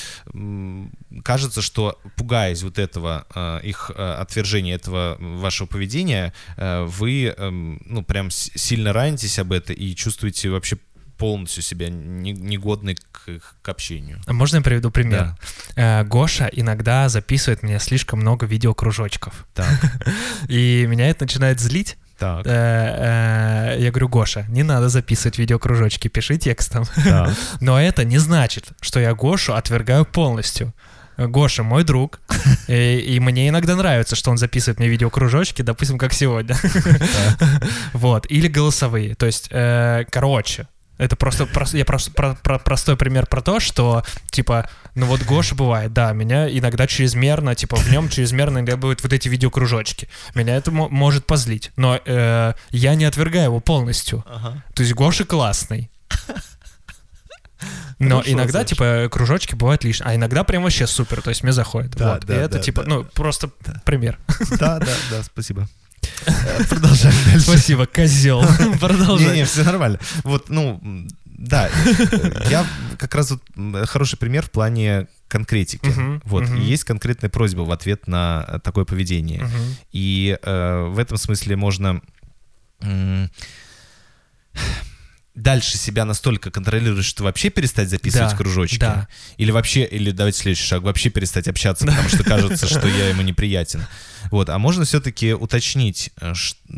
[1.23, 8.03] кажется, что пугаясь вот этого э, их э, отвержения этого вашего поведения, вы, эм, ну,
[8.03, 10.77] прям сильно ранитесь об это и чувствуете вообще
[11.21, 14.19] полностью себя не- негодной к, к общению.
[14.25, 15.35] А Можно я приведу пример?
[15.75, 19.45] Э, Гоша иногда записывает мне слишком много видеокружочков.
[19.53, 19.69] Так,
[20.49, 21.97] И меня это начинает злить.
[22.21, 26.83] Так, Э, э, Я говорю, Гоша, не надо записывать видеокружочки, пиши текстом.
[27.61, 30.73] Но это не значит, что я Гошу отвергаю полностью.
[31.17, 32.19] Гоша мой друг,
[32.67, 36.55] и, и мне иногда нравится, что он записывает мне видеокружочки, допустим, как сегодня.
[37.93, 39.15] Вот, или голосовые.
[39.15, 40.67] То есть, э, короче,
[41.01, 45.21] это просто, прос- я просто про- про- простой пример про то, что, типа, ну вот
[45.23, 50.07] Гоша бывает, да, меня иногда чрезмерно, типа, в нем чрезмерно иногда будут вот эти видеокружочки.
[50.35, 54.23] Меня это мо- может позлить, но э, я не отвергаю его полностью.
[54.27, 54.63] Ага.
[54.75, 55.89] То есть Гоша классный.
[57.99, 58.69] Но Хорошо, иногда, Саш.
[58.69, 61.91] типа, кружочки бывают лишние, а иногда прям вообще супер, то есть мне заходит.
[61.91, 62.25] Да, вот.
[62.25, 62.89] да, и это, да, типа, да.
[62.89, 63.49] ну, просто
[63.85, 64.17] пример.
[64.57, 65.67] Да, да, да, спасибо.
[66.25, 67.41] Э, Продолжаем дальше.
[67.41, 68.43] Спасибо, козел.
[68.79, 69.27] Продолжай.
[69.31, 69.99] Не-не, все нормально.
[70.23, 70.79] Вот, ну,
[71.25, 71.69] да,
[72.49, 72.65] я
[72.97, 73.41] как раз вот
[73.89, 75.87] хороший пример в плане конкретики.
[75.87, 76.57] Мгм, Вот, мгм.
[76.61, 79.43] и есть конкретная просьба в ответ на э, такое поведение.
[79.43, 79.75] Мгм.
[79.91, 82.01] И э, в этом смысле можно
[85.33, 88.79] дальше себя настолько контролировать, что вообще перестать записывать Да, кружочки.
[88.79, 89.07] да.
[89.37, 93.21] Или вообще, или давайте следующий шаг, вообще перестать общаться, потому что кажется, что я ему
[93.21, 93.85] неприятен.
[94.29, 96.33] Вот, а можно все-таки уточнить, э,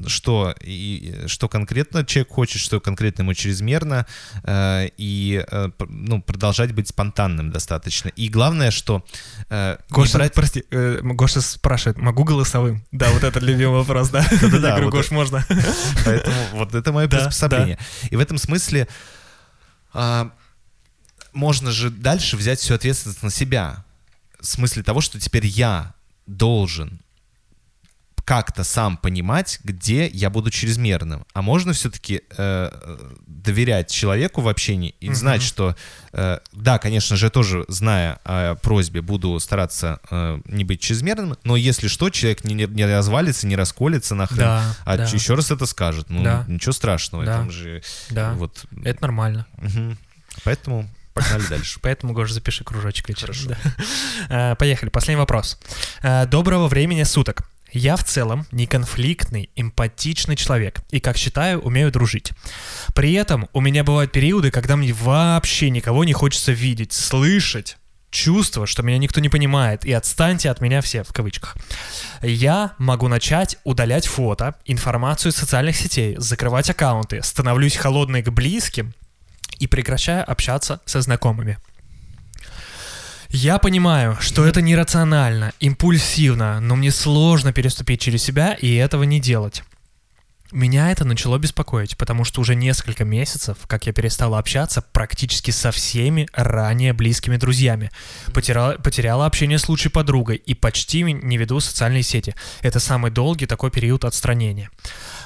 [0.07, 4.05] что, и, что конкретно человек хочет, что конкретно ему чрезмерно,
[4.43, 8.09] э, и э, ну, продолжать быть спонтанным достаточно.
[8.09, 9.05] И главное, что
[9.49, 12.83] э, Гоша, брать- прости, э, Гоша спрашивает, могу голосовым?
[12.91, 14.25] Да, вот это любимый вопрос, да?
[14.41, 15.45] Да-да-да, Гош, можно?
[16.05, 17.77] Поэтому вот это мое приспособление.
[18.09, 18.87] И в этом смысле
[19.93, 20.31] а,
[21.33, 23.83] можно же дальше взять всю ответственность на себя.
[24.39, 25.93] В смысле того, что теперь я
[26.25, 26.99] должен
[28.25, 31.25] как-то сам понимать, где я буду чрезмерным.
[31.33, 32.21] А можно все-таки
[33.27, 35.75] доверять человеку в общении и знать, что
[36.13, 41.55] э, да, конечно же, тоже, зная о просьбе, буду стараться э, не быть чрезмерным, но
[41.55, 45.03] если что, человек не, не- развалится, не расколется нахрен, Да, а да.
[45.05, 46.09] еще раз это скажет.
[46.09, 46.45] Ну, Да.
[46.47, 47.25] ничего страшного.
[47.25, 47.37] Да.
[47.37, 48.65] Там же Да, вот.
[48.83, 49.45] это нормально.
[49.57, 49.97] мгм.
[50.43, 51.79] Поэтому погнали дальше.
[51.81, 53.35] Поэтому, Гош, запиши кружочек вечером.
[53.47, 53.57] Да.
[54.51, 55.59] Э, Поехали, последний вопрос.
[56.01, 57.49] Э, Доброго времени суток.
[57.73, 62.31] Я в целом неконфликтный, эмпатичный человек и, как считаю, умею дружить.
[62.93, 67.77] При этом у меня бывают периоды, когда мне вообще никого не хочется видеть, слышать,
[68.11, 71.57] чувство, что меня никто не понимает, и отстаньте от меня все, в кавычках.
[72.21, 78.93] Я могу начать удалять фото, информацию из социальных сетей, закрывать аккаунты, становлюсь холодной к близким
[79.57, 81.57] и прекращаю общаться со знакомыми.
[83.35, 89.19] Я понимаю, что это нерационально, импульсивно, но мне сложно переступить через себя и этого не
[89.19, 89.63] делать.
[90.51, 95.71] Меня это начало беспокоить, потому что уже несколько месяцев, как я перестала общаться практически со
[95.71, 97.89] всеми ранее близкими друзьями,
[98.35, 102.35] потеряла, потеряла общение с лучшей подругой и почти не веду социальные сети.
[102.61, 104.69] Это самый долгий такой период отстранения.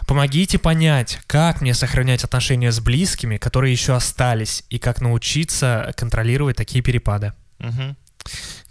[0.07, 6.55] Помогите понять, как мне сохранять отношения с близкими, которые еще остались, и как научиться контролировать
[6.55, 7.33] такие перепады.
[7.61, 7.91] Mm-hmm.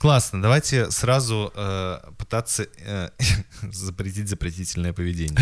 [0.06, 3.08] Классно, давайте сразу э, пытаться э,
[3.72, 5.36] запретить запретительное поведение.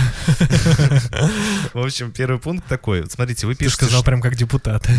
[1.74, 3.04] В общем, первый пункт такой.
[3.10, 3.84] Смотрите, вы Ты пишете...
[3.84, 4.88] сказал прям как депутат.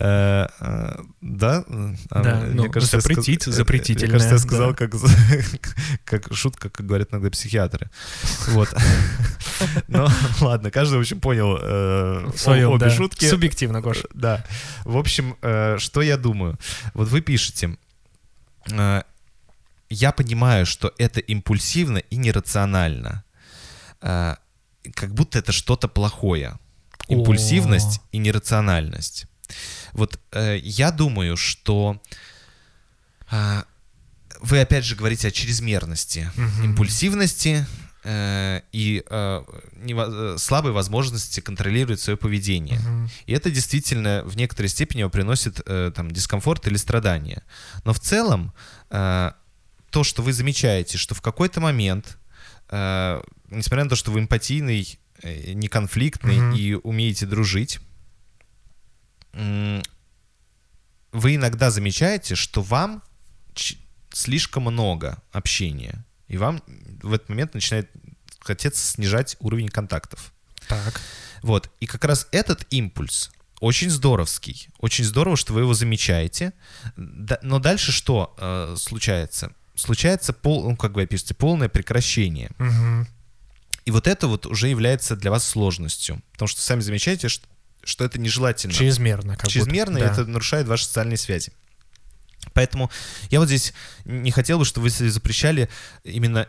[0.00, 1.64] Э, э, Да?
[2.10, 4.74] А, Да, ну, запретить э, запретительное, Мне кажется, я сказал
[6.04, 7.90] как, шутка, как говорят иногда психиатры.
[8.48, 8.72] Вот.
[9.88, 10.06] Ну,
[10.40, 11.54] ладно, каждый, в общем, понял
[12.70, 13.28] обе шутки.
[13.28, 14.04] Субъективно, Гош.
[14.14, 14.44] Да.
[14.84, 15.36] В общем,
[15.78, 16.56] что я думаю?
[16.94, 17.76] Вот вы пишете,
[19.90, 23.24] я понимаю, что это импульсивно и нерационально.
[24.02, 24.36] Э,
[24.94, 26.58] Как будто это что-то плохое.
[27.08, 29.26] Импульсивность и нерациональность.
[29.92, 32.00] Вот э, я думаю, что
[33.30, 33.62] э,
[34.40, 36.64] вы опять же говорите о чрезмерности, Мгм.
[36.64, 39.42] импульсивности э, и э,
[39.88, 42.78] э, слабой возможности контролировать свое поведение.
[42.78, 43.10] Мгм.
[43.26, 47.42] И это действительно в некоторой степени его приносит э, там, дискомфорт или страдания.
[47.84, 48.52] Но в целом
[48.90, 49.32] э,
[49.90, 52.18] то, что вы замечаете, что в какой-то момент,
[52.70, 53.20] э,
[53.50, 56.54] несмотря на то, что вы эмпатийный, э, неконфликтный Мгм.
[56.54, 57.80] и умеете дружить,
[59.32, 59.82] м,
[61.12, 63.02] вы иногда замечаете, что вам
[64.12, 66.62] слишком много общения, и вам
[67.02, 67.90] в этот момент начинает
[68.40, 70.32] хотеться снижать уровень контактов.
[70.68, 71.00] Так.
[71.42, 71.70] Вот.
[71.80, 74.68] И как раз этот импульс очень здоровский.
[74.78, 76.52] Очень здорово, что вы его замечаете.
[76.96, 79.52] Но дальше что э, случается?
[79.74, 82.50] Случается, пол, ну, как вы пишете, полное прекращение.
[82.58, 83.06] Мгм.
[83.84, 86.20] И вот это вот уже является для вас сложностью.
[86.32, 87.46] Потому что сами замечаете, что,
[87.82, 88.74] что это нежелательно.
[88.74, 89.34] Чрезмерно.
[89.34, 89.52] как будто.
[89.54, 90.12] Чрезмерно, и Да.
[90.12, 91.52] это нарушает ваши социальные связи.
[92.52, 92.90] Поэтому
[93.30, 93.72] я вот здесь
[94.04, 95.68] не хотел бы, чтобы вы запрещали
[96.04, 96.46] именно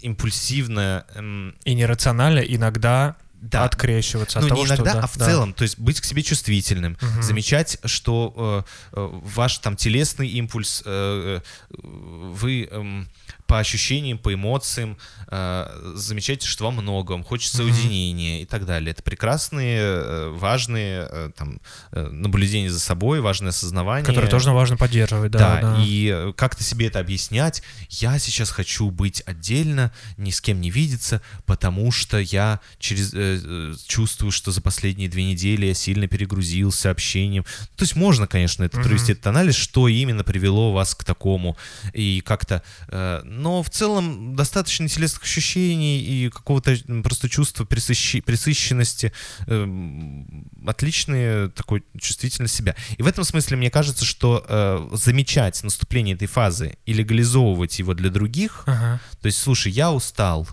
[0.00, 3.64] импульсивно эм, И нерационально иногда Да.
[3.64, 4.74] открещиваться ну, от того, не что...
[4.76, 5.24] иногда, да, а в да.
[5.26, 7.22] целом, то есть быть к себе чувствительным, Мгм.
[7.22, 11.40] замечать, что э, э, ваш там телесный импульс, э,
[11.70, 13.08] э, вы эм,
[13.48, 17.72] по ощущениям, по эмоциям э, замечаете, что вам много, вам хочется Мгм.
[17.72, 18.90] уединения и так далее.
[18.92, 21.60] Это прекрасные, э, важные э, там
[21.92, 24.04] э, наблюдения за собой, важное осознавание.
[24.04, 25.38] Который тоже важно поддерживать, да.
[25.38, 25.82] Да, да.
[25.82, 27.62] и как-то себе это объяснять.
[27.88, 33.72] Я сейчас хочу быть отдельно, ни с кем не видеться, потому что я через, э,
[33.86, 37.44] чувствую, что за последние две недели я сильно перегрузился общением.
[37.76, 38.86] То есть можно, конечно, это Мгм.
[38.86, 41.56] провести этот анализ, что именно привело вас к такому.
[41.94, 42.62] И как-то...
[42.88, 49.12] э, но в целом достаточно телесных ощущений и какого-то просто чувства присыщи- присыщенности.
[49.46, 52.74] эм, отличные такой чувствительность себя.
[52.96, 57.94] И в этом смысле мне кажется, что э, замечать наступление этой фазы и легализовывать его
[57.94, 59.00] для других, Ага.
[59.20, 60.48] то есть, слушай, я устал,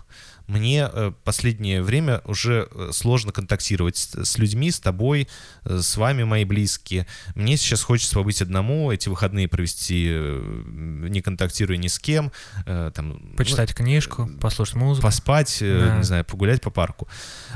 [0.46, 5.28] мне э, последнее время уже э, сложно контактировать с, с людьми, с тобой,
[5.64, 7.06] э, с вами, мои близкие.
[7.34, 12.30] Мне сейчас хочется побыть одному, эти выходные провести, не контактируя ни с кем.
[12.64, 15.06] там, ну, Почитать книжку, послушать музыку.
[15.06, 15.96] поспать, Да.
[15.96, 17.08] не знаю, погулять по парку.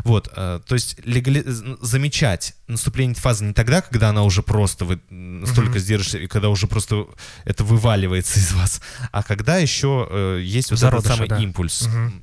[0.04, 1.44] Вот, то есть легали-
[1.80, 5.78] замечать наступление фазы не тогда, когда она уже просто вы настолько Мгм.
[5.78, 7.06] сдержишься, и когда уже просто
[7.44, 8.80] это вываливается из вас,
[9.12, 11.38] а когда еще э, есть вот Зародыши, этот самый да.
[11.38, 11.82] импульс.
[11.82, 12.22] Мгм.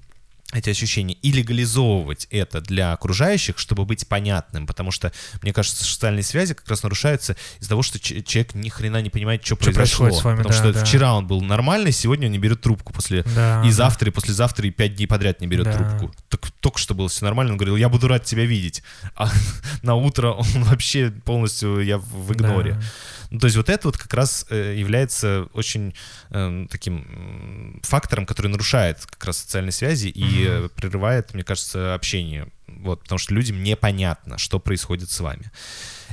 [0.58, 6.24] Эти ощущения и легализовывать это для окружающих, чтобы быть понятным, потому что, мне кажется, социальные
[6.24, 10.06] связи как раз нарушаются из-за того, что человек ни хрена не понимает, что, Что произошло.
[10.06, 10.86] происходит с вами, потому да, что да.
[10.86, 13.72] вчера он был нормальный, сегодня он не берет трубку после Да, и да.
[13.72, 15.74] завтра, и послезавтра, и пять дней подряд не берет Да.
[15.74, 16.16] трубку.
[16.30, 18.84] Так только что было все нормально, он говорил, я буду рад тебя видеть.
[19.16, 19.30] А
[19.84, 22.74] на утро он вообще полностью я в игноре.
[22.74, 22.82] Да.
[23.30, 25.94] Ну, то есть вот это вот как раз э, является очень
[26.30, 32.48] эм, таким фактором, который нарушает как раз социальные связи и э, прерывает, мне кажется, общение.
[32.68, 35.52] Вот, потому что людям непонятно, что происходит с вами.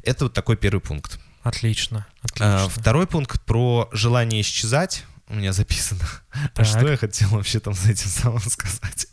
[0.02, 1.18] Это вот такой первый пункт.
[1.42, 2.06] Отлично,
[2.40, 2.80] А, отлично.
[2.80, 6.00] Второй пункт про желание исчезать у меня записано.
[6.32, 6.66] А Так.
[6.66, 9.06] что я хотел вообще там за этим самым сказать?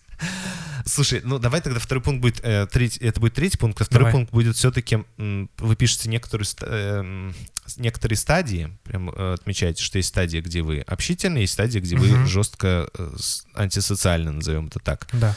[0.85, 4.05] Слушай, ну давай тогда второй пункт будет, э, третий, это будет третий пункт, а второй
[4.05, 4.11] Давай.
[4.13, 10.41] пункт будет все-таки, вы пишете некоторые, с- некоторые стадии, прям э, отмечаете, что есть стадия,
[10.41, 12.27] где вы общительные, есть стадия, где вы Мгм.
[12.27, 13.15] жестко э,
[13.55, 15.07] антисоциальны, назовем это так.
[15.13, 15.35] Да.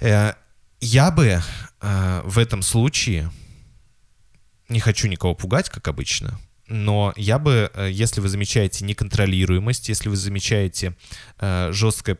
[0.00, 0.34] Э,
[0.80, 1.40] Я бы
[1.80, 3.30] э, в этом случае
[4.68, 6.38] не хочу никого пугать, как обычно,
[6.68, 10.94] но я бы, э, если вы замечаете неконтролируемость, если вы замечаете
[11.38, 12.18] э, жесткое,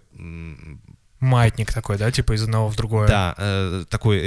[1.27, 3.09] Маятник такой, да, типа из одного в другое.
[3.09, 4.19] да, э, такой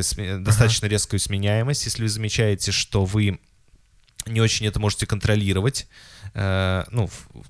[0.00, 3.38] сме- достаточно резкую сменяемость, если вы замечаете, что вы
[4.26, 5.86] не очень это можете контролировать,
[6.34, 7.46] э, ну, в- в-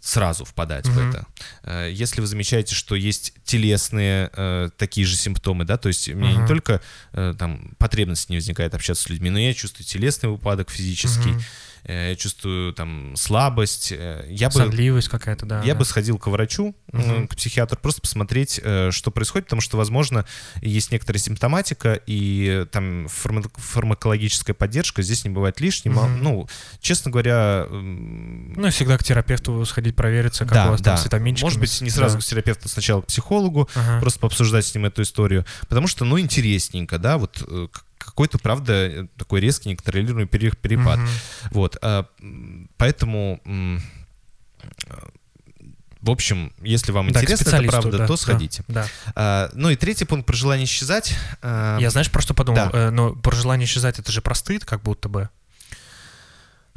[0.00, 1.08] сразу впадать в Мгм.
[1.10, 1.26] это.
[1.64, 6.14] Э, Если вы замечаете, что есть телесные э, такие же симптомы, да, то есть у
[6.14, 6.46] меня не Ага.
[6.46, 6.80] только
[7.12, 11.42] э, там потребность не возникает общаться с людьми, но я чувствую телесный упадок физический, Мгм.
[11.86, 13.92] Э, я чувствую там слабость.
[13.92, 15.62] э, Я бы, Сонливость какая-то, да.
[15.62, 15.78] я да.
[15.78, 17.28] бы сходил к врачу, Мгм.
[17.28, 18.60] к психиатру, просто посмотреть,
[18.90, 20.24] что происходит, потому что, возможно,
[20.62, 25.92] есть некоторая симптоматика, и там фарма- фармакологическая поддержка здесь не бывает лишней.
[25.92, 26.22] Ма- Мгм.
[26.22, 26.48] Ну,
[26.80, 31.46] честно говоря, Ну, всегда к терапевту сходить провериться, как у вас там с витаминчиками.
[31.46, 32.22] Может быть, не сразу Да.
[32.22, 34.00] к терапевту, сначала к психологу, Ага.
[34.00, 35.44] просто пообсуждать с ним эту историю.
[35.68, 37.42] Потому что, ну, интересненько, да, вот
[37.98, 40.98] какой-то, правда, такой резкий, неконтролируемый пере- перепад.
[40.98, 41.08] Мгм.
[41.50, 42.06] Вот, а,
[42.76, 43.40] поэтому,
[46.00, 48.62] в общем, если вам Да, интересно, это правда, да, то да, сходите.
[48.68, 48.86] Да.
[49.14, 51.16] А, ну и третий пункт про желание исчезать.
[51.42, 52.70] А, Я знаешь, про что подумал?
[52.70, 52.78] да.
[52.78, 55.28] Э, но про желание исчезать это же про стыд, как будто бы.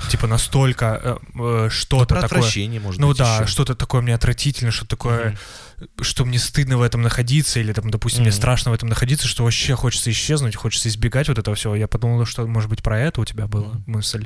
[0.09, 2.39] Типа настолько э, э, ну, что-то про такое.
[2.39, 3.47] отвращение, может Ну быть, да, еще.
[3.47, 5.37] что-то такое мне отвратительно, что такое,
[5.77, 5.89] Мгм.
[6.03, 8.37] что мне стыдно в этом находиться, или там, допустим, мне Мгм.
[8.37, 11.75] страшно в этом находиться, что вообще хочется исчезнуть, хочется избегать вот этого всего.
[11.75, 13.83] Я подумал, что, может быть, про это у тебя была Мгм.
[13.87, 14.25] мысль.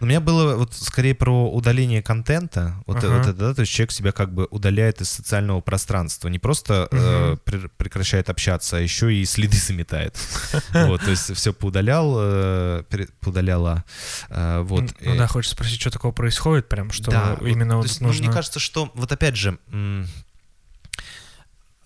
[0.00, 2.76] У меня было вот скорее про удаление контента.
[2.86, 3.08] Вот, Ага.
[3.08, 6.28] вот это, да, то есть человек себя как бы удаляет из социального пространства.
[6.28, 7.40] Не просто э, Мгм.
[7.44, 10.16] пре- прекращает общаться, а еще и следы заметает.
[10.88, 12.82] Вот, то есть все поудалял, э,
[13.20, 13.84] поудаляла.
[14.30, 14.84] э, Вот.
[15.00, 18.00] Ну да, хочется спросить, что такого происходит, прям, что да, вот, именно то вот есть,
[18.00, 18.24] ну, нужно...
[18.24, 19.58] мне кажется, что вот опять же,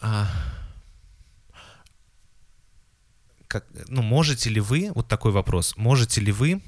[0.00, 0.28] а,
[3.48, 6.62] как, ну, можете ли вы, вот такой вопрос, можете ли вы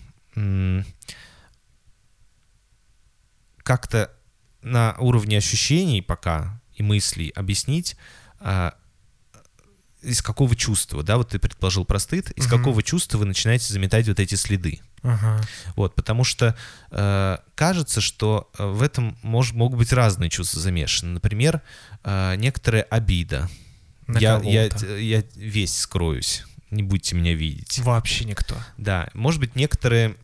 [3.62, 4.12] как-то
[4.61, 7.97] на уровне ощущений пока и мыслей объяснить,
[8.38, 8.74] а,
[10.03, 12.59] из какого чувства, да, вот ты предположил про стыд, из Мгм.
[12.59, 14.80] какого чувства вы начинаете заметать вот эти следы?
[15.05, 15.40] Ага.
[15.76, 16.57] Вот, потому что
[16.90, 21.12] э, кажется, что э, в этом мож, могут быть разные чувства замешаны.
[21.12, 21.61] Например,
[22.02, 23.50] э, некоторая обида.
[24.07, 27.78] На Я, я, я весь скроюсь, не будете меня видеть.
[27.80, 28.57] Вообще никто.
[28.78, 30.16] Да, может быть, некоторые...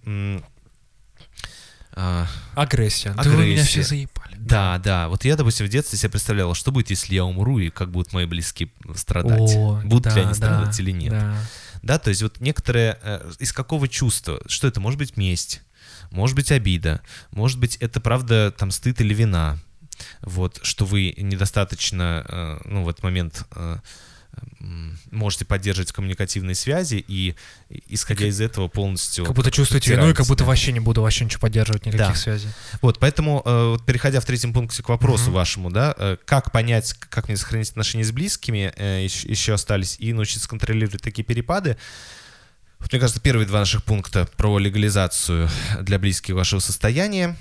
[1.92, 3.12] а, Агрессия.
[3.12, 3.66] Да вы меня Агрессия.
[3.66, 4.36] все заебали.
[4.38, 5.08] да, да.
[5.08, 8.12] Вот я, допустим, в детстве себе представлял, что будет, если я умру, и как будут
[8.14, 9.54] мои близкие страдать.
[9.54, 11.12] О, будут ли да, они да, страдать или нет.
[11.12, 11.36] да.
[11.82, 12.98] Да, то есть вот некоторые...
[13.02, 14.40] э, из какого чувства?
[14.46, 14.80] Что это?
[14.80, 15.62] Может быть месть,
[16.10, 17.00] может быть обида,
[17.30, 19.58] может быть это правда там стыд или вина.
[20.22, 23.78] Вот, что вы недостаточно, э, ну, в этот момент э,
[25.10, 27.34] можете поддерживать коммуникативные связи и,
[27.88, 29.24] исходя из этого, полностью...
[29.24, 32.14] Как будто чувствуете вину, и как будто вообще не буду вообще ничего поддерживать, никаких Да.
[32.14, 32.48] связей.
[32.80, 35.32] Вот, поэтому, э, вот переходя в третьем пункте к вопросу Мгм.
[35.32, 40.12] вашему, да, э, как понять, как мне сохранить отношения с близкими, э, еще, остались, и
[40.12, 41.76] научиться контролировать такие перепады.
[42.78, 45.48] Вот, мне кажется, первые два наших пункта про легализацию
[45.82, 47.36] для близких вашего состояния.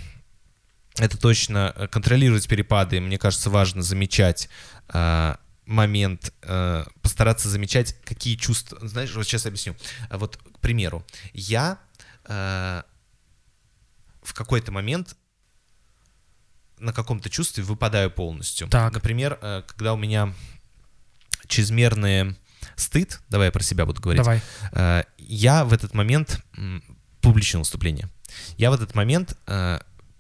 [0.98, 3.00] Это точно контролировать перепады.
[3.00, 4.50] Мне кажется, важно замечать
[5.70, 8.80] момент, э, постараться замечать, какие чувства.
[8.88, 9.76] Знаешь, вот сейчас объясню.
[10.10, 11.78] А Вот, к примеру, я
[12.26, 12.82] э,
[14.24, 15.16] в какой-то момент
[16.80, 18.68] на каком-то чувстве выпадаю полностью.
[18.68, 18.94] Так.
[18.94, 20.34] Например, э, когда у меня
[21.48, 22.36] чрезмерный
[22.76, 24.42] стыд, давай я про себя буду говорить, Давай.
[24.72, 26.84] Э, я в этот момент м,
[27.22, 28.10] публичное выступление.
[28.58, 29.80] Я в этот момент э,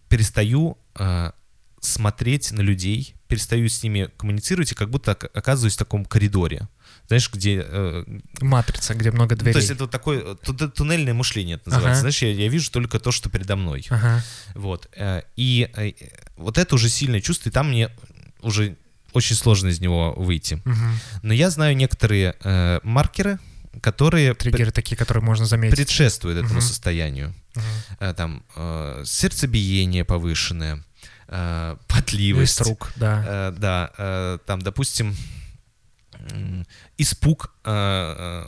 [0.10, 1.32] перестаю э,
[1.80, 6.68] смотреть на людей, перестаю с ними коммуницировать и как будто ока- оказываюсь в таком коридоре.
[7.08, 7.64] Знаешь, где...
[7.66, 8.04] э,
[8.42, 9.54] Матрица, где много ну, дверей.
[9.54, 11.92] то есть это вот такое э, ту- туннельное мышление это называется.
[11.92, 12.00] Ага.
[12.02, 13.86] Знаешь, я, я вижу только то, что передо мной.
[13.90, 14.24] Ага.
[14.56, 14.90] Вот.
[14.96, 15.92] э, И э,
[16.38, 17.90] вот это уже сильное чувство, и там мне
[18.42, 18.76] уже
[19.14, 20.62] очень сложно из него выйти.
[20.66, 21.00] Мгм.
[21.24, 23.40] Но я знаю некоторые э, маркеры,
[23.82, 25.76] которые Триггеры такие, которые можно заметить.
[25.78, 26.62] предшествуют этому Мгм.
[26.62, 27.34] состоянию.
[27.56, 27.66] Мгм.
[28.00, 30.84] Э, Там э, сердцебиение повышенное,
[31.30, 32.62] э, потливость.
[32.62, 33.24] рук, да.
[33.28, 35.16] Э, Да, э, там, допустим,
[36.98, 37.72] испуг, э,
[38.18, 38.46] э,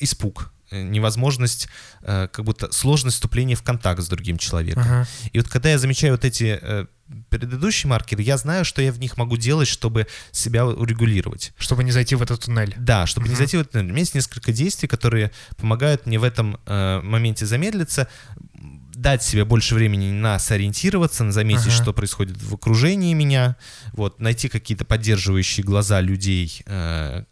[0.00, 1.68] испуг, э, невозможность,
[2.02, 4.82] э, как будто сложность вступления в контакт с другим человеком.
[4.82, 5.06] Ага.
[5.32, 6.86] И вот когда я замечаю вот эти э,
[7.30, 11.52] предыдущие маркеры, я знаю, что я в них могу делать, чтобы себя урегулировать.
[11.56, 12.74] Чтобы не зайти в этот туннель.
[12.78, 13.38] Да, чтобы не Мгм.
[13.38, 13.76] зайти в этот...
[13.76, 18.08] У меня есть несколько действий, которые помогают мне в этом э, моменте замедлиться,
[19.00, 21.82] дать себе больше времени на сориентироваться, на заметить, Ага.
[21.82, 23.56] что происходит в окружении меня,
[23.92, 27.22] вот, найти какие-то поддерживающие глаза людей, э,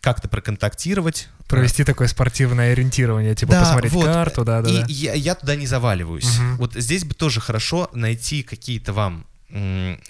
[0.00, 1.28] как-то проконтактировать.
[1.46, 4.06] Провести такое спортивное ориентирование, типа Да, посмотреть вот.
[4.06, 4.86] карту, да, да, И да.
[4.88, 6.38] Я, я туда не заваливаюсь.
[6.38, 6.56] Мгм.
[6.56, 9.26] Вот здесь бы тоже хорошо найти какие-то вам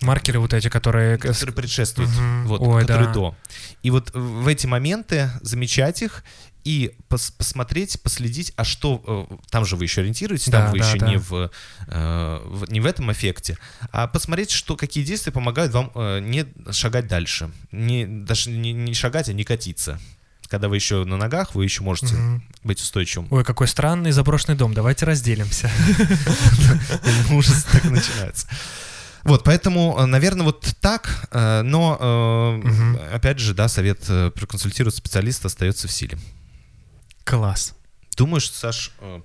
[0.00, 1.18] Маркеры вот эти, которые...
[1.18, 2.46] которые предшествуют, Мгм.
[2.46, 3.12] вот, Ой, которые да.
[3.12, 3.36] до.
[3.82, 6.22] И вот в эти моменты замечать их
[6.64, 10.78] и пос- посмотреть, последить, а что э, там же вы еще ориентируетесь, Да, там вы
[10.78, 11.08] да, еще да.
[11.08, 11.50] не в,
[11.88, 13.58] э, в- не в этом эффекте,
[13.90, 18.94] а посмотреть, что какие действия помогают вам э, не шагать дальше, не даже не, не
[18.94, 19.98] шагать, а не катиться.
[20.48, 22.44] когда вы еще на ногах, вы еще можете Мгм.
[22.62, 23.26] быть устойчивым.
[23.30, 25.70] Ой, какой странный заброшенный дом, давайте разделимся.
[27.30, 28.46] Ужас так начинается.
[29.24, 31.96] Вот, поэтому, наверное, вот так, э, но,
[32.64, 32.98] э, Мгм.
[33.14, 36.18] опять же, да, совет э, проконсультировать специалиста остается в силе.
[37.24, 37.74] Класс.
[38.16, 39.20] Думаю, что, Саш, э,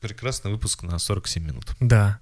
[0.00, 1.72] прекрасный выпуск на 47 минут.
[1.80, 2.20] Да.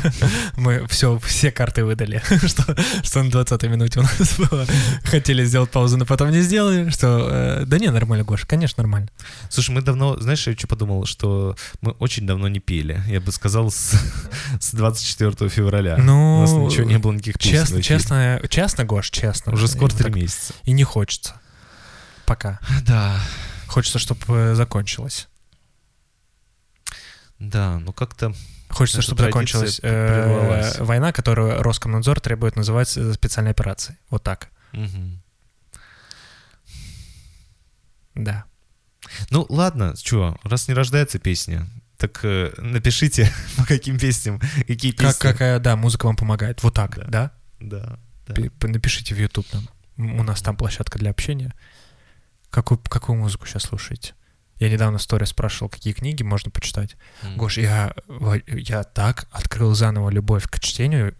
[0.56, 4.66] Мы все, все карты выдали, что, что на 20 минуте у нас было.
[5.04, 6.90] Хотели сделать паузу, но потом не сделали.
[6.90, 9.08] Что, э, да не, нормально, Гоша, конечно, нормально.
[9.50, 13.02] Слушай, мы давно, знаешь, я что подумал, что мы очень давно не пели.
[13.08, 13.94] Я бы сказал, с,
[14.60, 15.96] с 24 февраля.
[15.96, 19.52] Ну, У нас ничего не было, никаких Честно, честно, честно, Гош, честно.
[19.52, 20.54] Уже скоро три месяца.
[20.64, 21.40] И не хочется.
[22.24, 22.58] Пока.
[22.82, 23.20] Да,
[23.66, 25.28] Хочется, чтобы закончилось.
[27.38, 28.32] да, ну как-то...
[28.68, 30.78] Хочется, чтобы закончилась э, прервалась.
[30.80, 33.96] война, которую Роскомнадзор требует называть э, специальной операцией.
[34.10, 34.48] Вот так.
[34.72, 35.22] мгм.
[38.14, 38.44] Да.
[39.30, 45.04] Ну ладно, что, раз не рождается песня, так э, напишите, по каким песням, какие песни.
[45.06, 46.62] Как, какая, да, музыка вам помогает.
[46.62, 47.06] Вот так, Да.
[47.08, 47.32] да?
[47.60, 48.42] Да, да.
[48.68, 49.68] Напишите в YouTube нам.
[49.98, 51.54] М, У нас там площадка для общения.
[52.56, 54.14] Какую, какую музыку сейчас слушаете?
[54.58, 56.96] Я недавно в сторе спрашивал, какие книги можно почитать.
[57.22, 57.36] М.
[57.36, 57.94] Гош, я,
[58.46, 61.14] я так открыл заново любовь к чтению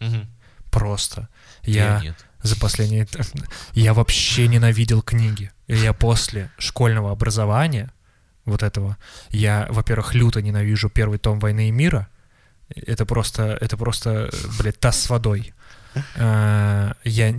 [0.00, 0.28] Мгм.
[0.70, 1.30] просто.
[1.62, 2.26] Я, нет.
[2.42, 3.08] за последние...
[3.72, 5.50] Я вообще ненавидел книги.
[5.66, 7.90] И Я после школьного образования,
[8.44, 8.98] вот этого,
[9.30, 12.06] я, во-первых, люто ненавижу первый том «Войны и мира».
[12.68, 14.28] Это просто, это просто,
[14.58, 15.54] блядь, таз с водой.
[16.16, 17.32] А, Я,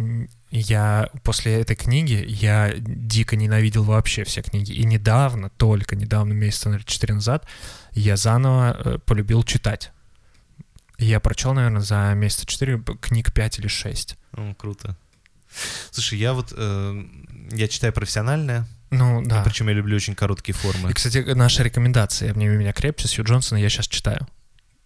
[0.52, 4.72] я после этой книги, я дико ненавидел вообще все книги.
[4.72, 7.46] И недавно, только недавно, месяца, наверное, 4 назад,
[7.94, 9.92] я заново э, полюбил читать.
[10.98, 14.16] Я прочел, наверное, за месяца 4 книг 5 или 6.
[14.34, 14.96] Ну, круто.
[15.92, 17.04] Слушай, я вот, э,
[17.52, 19.44] я читаю профессиональное, Ну, да.
[19.44, 20.90] причем я люблю очень короткие формы.
[20.92, 24.28] И, кстати, наша рекомендация «Обними меня крепче» Сью Джонсона я сейчас читаю.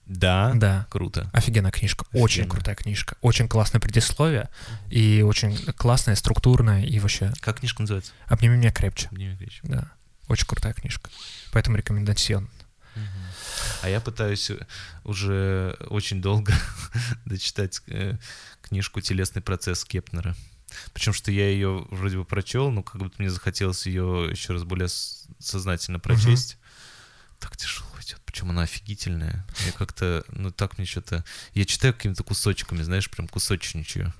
[0.10, 0.88] Да, Да.
[0.90, 1.30] круто.
[1.34, 2.06] Офигенная книжка.
[2.12, 2.50] Очень Офигенно.
[2.50, 3.16] крутая книжка.
[3.22, 4.50] Очень классное предисловие.
[4.90, 6.84] И очень классная, структурная.
[6.84, 8.12] И вообще Как книжка называется?
[8.26, 9.08] «Обними меня крепче».
[9.12, 9.60] Дмитрий Андреевич.
[9.64, 9.92] Да.
[10.28, 11.10] Очень крутая книжка.
[11.52, 12.50] Поэтому рекомендацион.
[13.82, 14.58] А я пытаюсь э,
[15.04, 16.54] уже очень долго
[17.26, 18.18] дочитать э,
[18.62, 20.36] книжку «Телесный процесс» Кепнера.
[20.94, 24.64] Причем, что я ее вроде бы прочел, но как будто мне захотелось ее еще раз
[24.64, 24.88] более
[25.40, 26.58] сознательно прочесть.
[27.40, 28.22] Так тяжело идет.
[28.26, 29.46] Причем она офигительная.
[29.66, 31.24] Я как-то, ну так мне что-то...
[31.54, 34.14] Я читаю какими-то кусочками, знаешь, прям кусочничаю.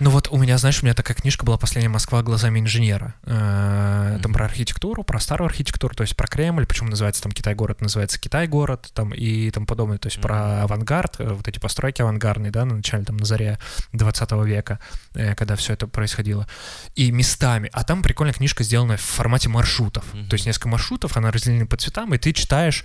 [0.00, 3.14] Ну вот у меня, знаешь, у меня такая книжка была «Последняя Москва глазами инженера».
[3.22, 7.80] Э, Там про архитектуру, про старую архитектуру, то есть про Кремль, почему называется там Китай-город,
[7.80, 12.50] называется Китай-город, там и тому подобное, то есть про авангард, э, вот эти постройки авангардные,
[12.50, 13.58] да, на начале, там, на заре
[13.92, 14.80] 20 века,
[15.14, 16.48] э, когда все это происходило.
[16.96, 21.30] И местами, а там прикольная книжка, сделанная в формате маршрутов, то есть несколько маршрутов, она
[21.30, 22.84] разделена по цветам, и ты читаешь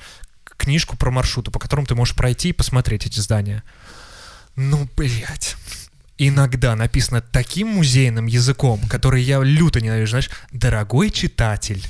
[0.59, 3.63] книжку про маршруты, по которым ты можешь пройти и посмотреть эти здания.
[4.55, 5.55] Ну, блядь.
[6.17, 11.81] Иногда написано таким музейным языком, который я люто ненавижу, знаешь, дорогой читатель,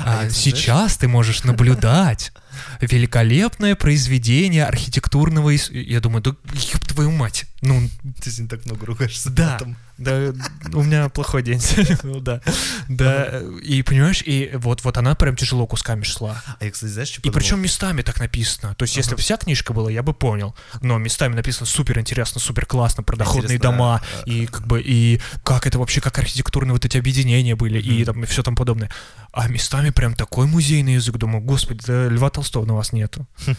[0.00, 2.32] А а сейчас ты можешь наблюдать
[2.80, 5.50] великолепное произведение архитектурного...
[5.50, 7.44] Я думаю, да ёб твою мать.
[7.60, 7.88] Ну,
[8.22, 9.30] Ты так много ругаешься.
[9.30, 9.52] Да.
[9.52, 9.76] матом.
[9.98, 10.32] Да,
[10.72, 11.62] у меня плохой день
[12.02, 12.40] ну да.
[12.88, 16.42] Да, и понимаешь, и вот, вот она прям тяжело кусками шла.
[16.58, 18.74] А я, кстати, знаешь, что И причем местами так написано.
[18.74, 20.54] То есть, если бы вся книжка была, я бы понял.
[20.80, 24.80] Но местами написано супер интересно, супер классно, про доходные Интересно, дома, а, и как бы,
[24.80, 28.56] и как это вообще, как архитектурные вот эти объединения были, и там, и все там
[28.56, 28.90] подобное.
[29.32, 33.26] А местами прям такой музейный язык, думаю, господи, да Льва Толстого на вас нету.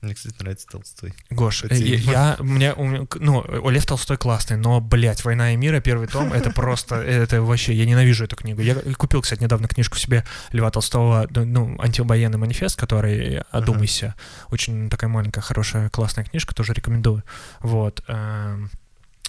[0.00, 1.12] Мне, кстати, нравится Толстой.
[1.30, 6.06] Гош, э, я, у меня- ну, Лев Толстой классный, но, блядь, «Война и мир», первый
[6.06, 8.60] том, это просто, это вообще, я ненавижу эту книгу.
[8.62, 14.14] Я купил, кстати, недавно книжку себе Льва Толстого, ну, антивоенный манифест, который «Одумайся».
[14.50, 17.24] Очень такая маленькая, хорошая, классная книжка, тоже рекомендую.
[17.60, 18.04] Вот.
[18.06, 18.70] эм,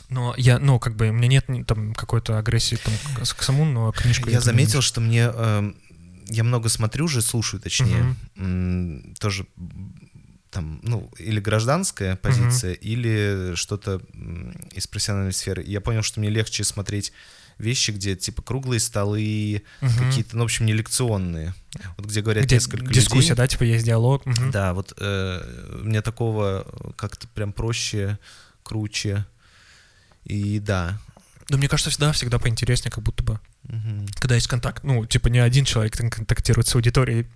[0.10, 3.66] Но я, ну, как бы, у меня нет там какой-то агрессии там, к, к самому,
[3.66, 4.82] но книжку Я эту заметил, ненавижу.
[4.88, 5.32] что мне...
[5.34, 5.76] эм,
[6.28, 8.16] я много смотрю уже, слушаю, точнее.
[8.36, 9.46] м, Тоже
[10.52, 14.02] там, ну, или гражданская позиция, или что-то
[14.74, 15.64] из профессиональной сферы.
[15.64, 17.12] И я понял, что мне легче смотреть
[17.60, 19.94] вещи, где типа круглые столы, Мгм.
[19.98, 21.54] какие-то, ну, в общем, не лекционные.
[21.98, 23.36] Вот где говорят Где несколько дискуссия, людей.
[23.36, 24.26] да, типа есть диалог.
[24.26, 24.50] мгм.
[24.52, 28.18] Да, вот э, мне такого как-то прям проще,
[28.64, 29.26] круче.
[30.24, 30.98] И да.
[31.50, 33.40] Но мне кажется, всегда, всегда поинтереснее, как будто бы.
[33.64, 34.08] Мгм.
[34.16, 34.84] когда есть контакт.
[34.84, 37.28] Ну, типа не один человек контактирует с аудиторией,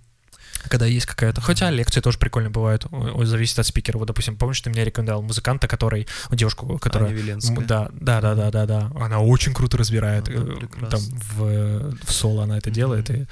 [0.68, 1.40] когда есть какая-то...
[1.40, 2.86] Хотя лекции тоже прикольно бывают,
[3.22, 3.98] зависит от спикера.
[3.98, 6.06] Вот, допустим, помнишь, ты мне рекомендовал музыканта, который...
[6.30, 7.10] Девушку, которая...
[7.10, 7.56] Аня Веленская.
[7.56, 8.92] М, Да, да, да, да, да, да.
[8.98, 10.28] Она очень круто разбирает.
[10.28, 10.86] Она э.
[10.90, 13.10] Там в, в соло она это делает.
[13.10, 13.26] И...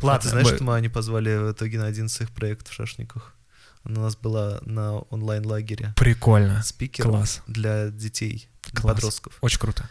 [0.00, 2.30] А Ладно, ты знаешь, мы- что мы Аню позвали в итоге на один из своих
[2.32, 3.34] проектов в Шашниках?
[3.84, 6.62] Она у нас была на онлайн-лагере прикольно.
[6.62, 7.42] спикером Класс.
[7.46, 8.94] для детей, для Класс.
[8.94, 9.38] подростков.
[9.42, 9.88] Очень круто.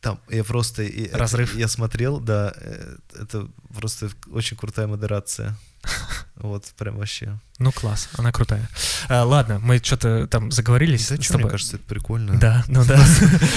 [0.00, 0.82] Там я просто...
[0.82, 1.56] это- Разрыв.
[1.56, 5.56] я смотрел, да, э, это просто очень крутая модерация.
[6.36, 7.38] Вот, прям вообще.
[7.58, 8.68] Ну, класс, она крутая.
[9.08, 11.44] А, ладно, мы что-то там заговорились Да с тобой.
[11.44, 12.38] мне кажется, это прикольно.
[12.38, 13.02] Да, ну да.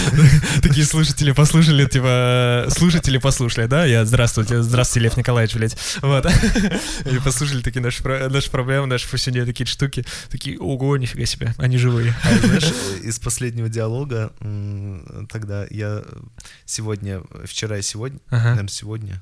[0.61, 3.83] Такие слушатели послушали, типа, слушатели послушали, да?
[3.83, 5.77] Я, здравствуйте, здравствуйте, Лев Николаевич, блядь.
[6.01, 6.25] Вот.
[7.05, 10.05] И послушали такие наши, наши проблемы, наши повседневные такие штуки.
[10.29, 12.15] Такие, ого, нифига себе, они живые.
[12.23, 14.31] А знаешь, э, из последнего диалога
[15.29, 16.01] тогда я
[16.65, 19.21] сегодня, вчера и сегодня, наверное, сегодня.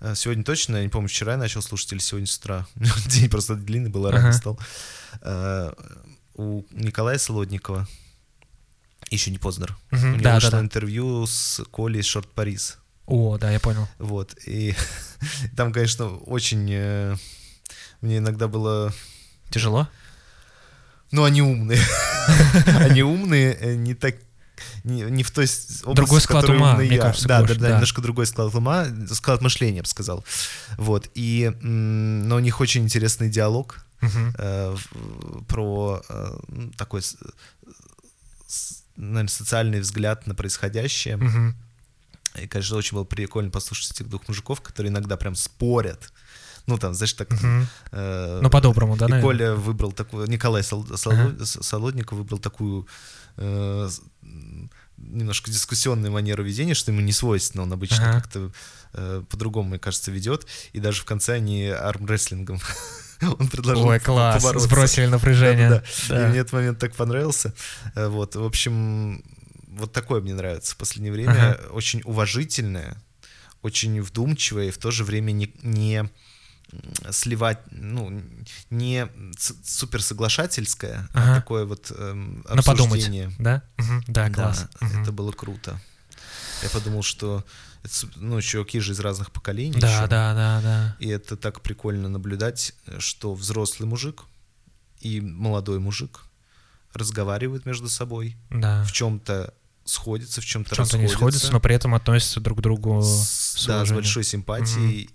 [0.00, 2.66] А, Сегодня точно, я не помню, вчера я начал слушать или сегодня с утра.
[3.06, 4.58] День просто длинный был, рано стал.
[5.22, 5.72] А,
[6.34, 7.86] У Николая Солодникова,
[9.10, 12.78] еще не Познер, у него вышло интервью с Колей Шорт Парис.
[13.06, 13.88] О, да, я понял.
[13.98, 14.74] Вот, и
[15.56, 16.68] там, конечно, очень...
[16.70, 17.16] э,
[18.00, 18.92] Мне иногда было...
[19.50, 19.88] Тяжело?
[21.12, 21.80] Ну, они умные.
[22.66, 24.16] Они умные, э, не так
[24.86, 27.02] не, не в той области, Другой склад ума, мне я.
[27.02, 27.70] кажется, Да, больше, да, да.
[27.74, 30.24] немножко другой склад ума, склад мышления, я бы сказал.
[30.78, 34.34] Вот, и, но у них очень интересный диалог Мгм.
[34.38, 34.76] э,
[35.48, 37.16] про э, м, такой, с-
[38.96, 41.16] наверное, социальный взгляд на происходящее.
[41.16, 41.54] Мгм.
[42.42, 46.12] И, конечно, очень было прикольно послушать этих двух мужиков, которые иногда прям спорят.
[46.66, 47.30] Ну, там, знаешь, так...
[47.30, 47.66] Мгм.
[47.92, 49.32] э, Ну, по-доброму, да, и наверное?
[49.32, 52.86] Коля выбрал такую, Николай Сол- Соло- С- Солодников выбрал такую
[53.38, 53.88] э,
[55.08, 58.20] немножко дискуссионную манеру ведения, что ему не свойственно, он обычно Ага.
[58.20, 58.52] как-то
[58.94, 62.60] э, по-другому, мне кажется, ведет, и даже в конце они армрестлингом
[63.38, 64.68] он предложил Ой, класс, побороться.
[64.68, 65.70] сбросили напряжение.
[65.70, 66.14] Да-да-да.
[66.14, 66.26] Да.
[66.26, 67.54] И мне этот момент так понравился.
[67.94, 69.22] Э, Вот, в общем,
[69.68, 71.32] вот такое мне нравится в последнее время.
[71.32, 71.60] Ага.
[71.72, 72.96] Очень уважительное,
[73.62, 76.08] очень вдумчивое и в то же время не, не
[77.10, 78.22] сливать, ну,
[78.70, 79.06] не
[79.36, 81.32] ц- суперсоглашательское, Ага.
[81.32, 83.32] а такое вот эм, На подумать, обсуждение.
[83.38, 83.62] да?
[83.76, 84.04] Мгм.
[84.08, 84.66] Да, класс.
[84.80, 85.02] Да, Мгм.
[85.02, 85.80] это было круто.
[86.62, 87.44] Я подумал, что
[87.84, 89.78] это, ну, чуваки же из разных поколений.
[89.78, 90.08] Да, ещё.
[90.08, 90.96] да, да, да.
[90.98, 94.24] И это так прикольно наблюдать, что взрослый мужик
[95.00, 96.22] и молодой мужик
[96.94, 98.82] разговаривают между собой, Да.
[98.84, 99.52] в чем-то
[99.84, 103.54] сходятся, в чем-то В чем-то не сходятся, но при этом относятся друг к другу с,
[103.60, 105.10] с да, с большой симпатией.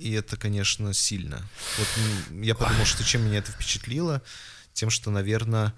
[0.00, 1.42] И это, конечно, сильно.
[1.76, 4.22] Вот я подумал, что чем меня это впечатлило,
[4.72, 5.74] тем, что, наверное,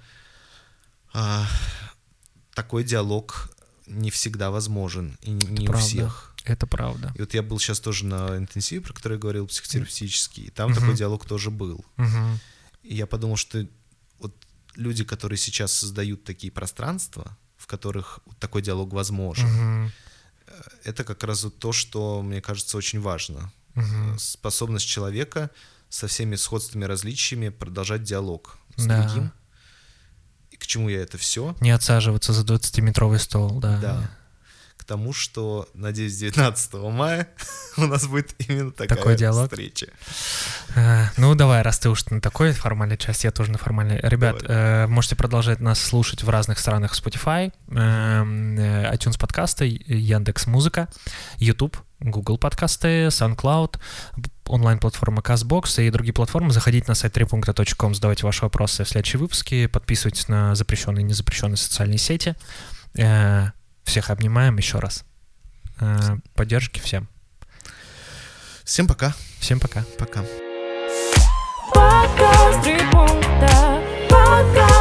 [2.54, 3.50] такой диалог
[3.86, 5.86] не всегда возможен и не, не у правда.
[5.86, 6.34] всех.
[6.44, 7.12] Это правда.
[7.16, 10.70] И вот я был сейчас тоже на интенсиве, про который я говорил, психотерапевтический, и там
[10.70, 10.80] Мгм.
[10.80, 11.84] такой диалог тоже был.
[11.96, 12.38] Мгм.
[12.84, 13.66] И я подумал, что
[14.20, 14.34] вот
[14.76, 19.92] люди, которые сейчас создают такие пространства, в которых такой диалог возможен, Мгм.
[20.84, 23.52] это как раз вот то, что, мне кажется, очень важно.
[23.74, 24.18] Мгм.
[24.18, 25.50] Способность человека
[25.88, 29.02] со всеми сходствами различиями продолжать диалог с Да.
[29.02, 29.32] другим.
[30.50, 31.56] И к чему я это все?
[31.60, 33.78] Не отсаживаться за 20-метровый стол, да.
[33.78, 34.10] Да.
[34.82, 37.28] К тому, что, надеюсь, 19 мая
[37.76, 39.48] у нас будет именно такая Такой диалог?
[39.48, 39.86] встреча.
[40.74, 44.00] А, Ну, давай, раз ты уж на такой формальной части, я тоже на формальной.
[44.02, 50.48] Ребят, э, можете продолжать нас слушать в разных странах Spotify, эм, э, iTunes подкасты, Яндекс
[50.48, 50.88] Музыка,
[51.36, 53.78] YouTube, Google подкасты, SoundCloud,
[54.46, 56.50] онлайн-платформа CastBox и другие платформы.
[56.50, 61.56] Заходите на сайт 3.com, задавайте ваши вопросы в следующие выпуски, подписывайтесь на запрещенные и незапрещенные
[61.56, 62.34] социальные сети.
[62.98, 63.52] Э,
[63.84, 65.04] всех обнимаем еще раз.
[65.80, 67.08] Э, поддержки всем.
[68.64, 69.14] Всем пока.
[69.38, 69.84] Всем пока.
[69.98, 70.24] Пока.
[71.72, 73.82] Пока три пункта.
[74.08, 74.71] Пока.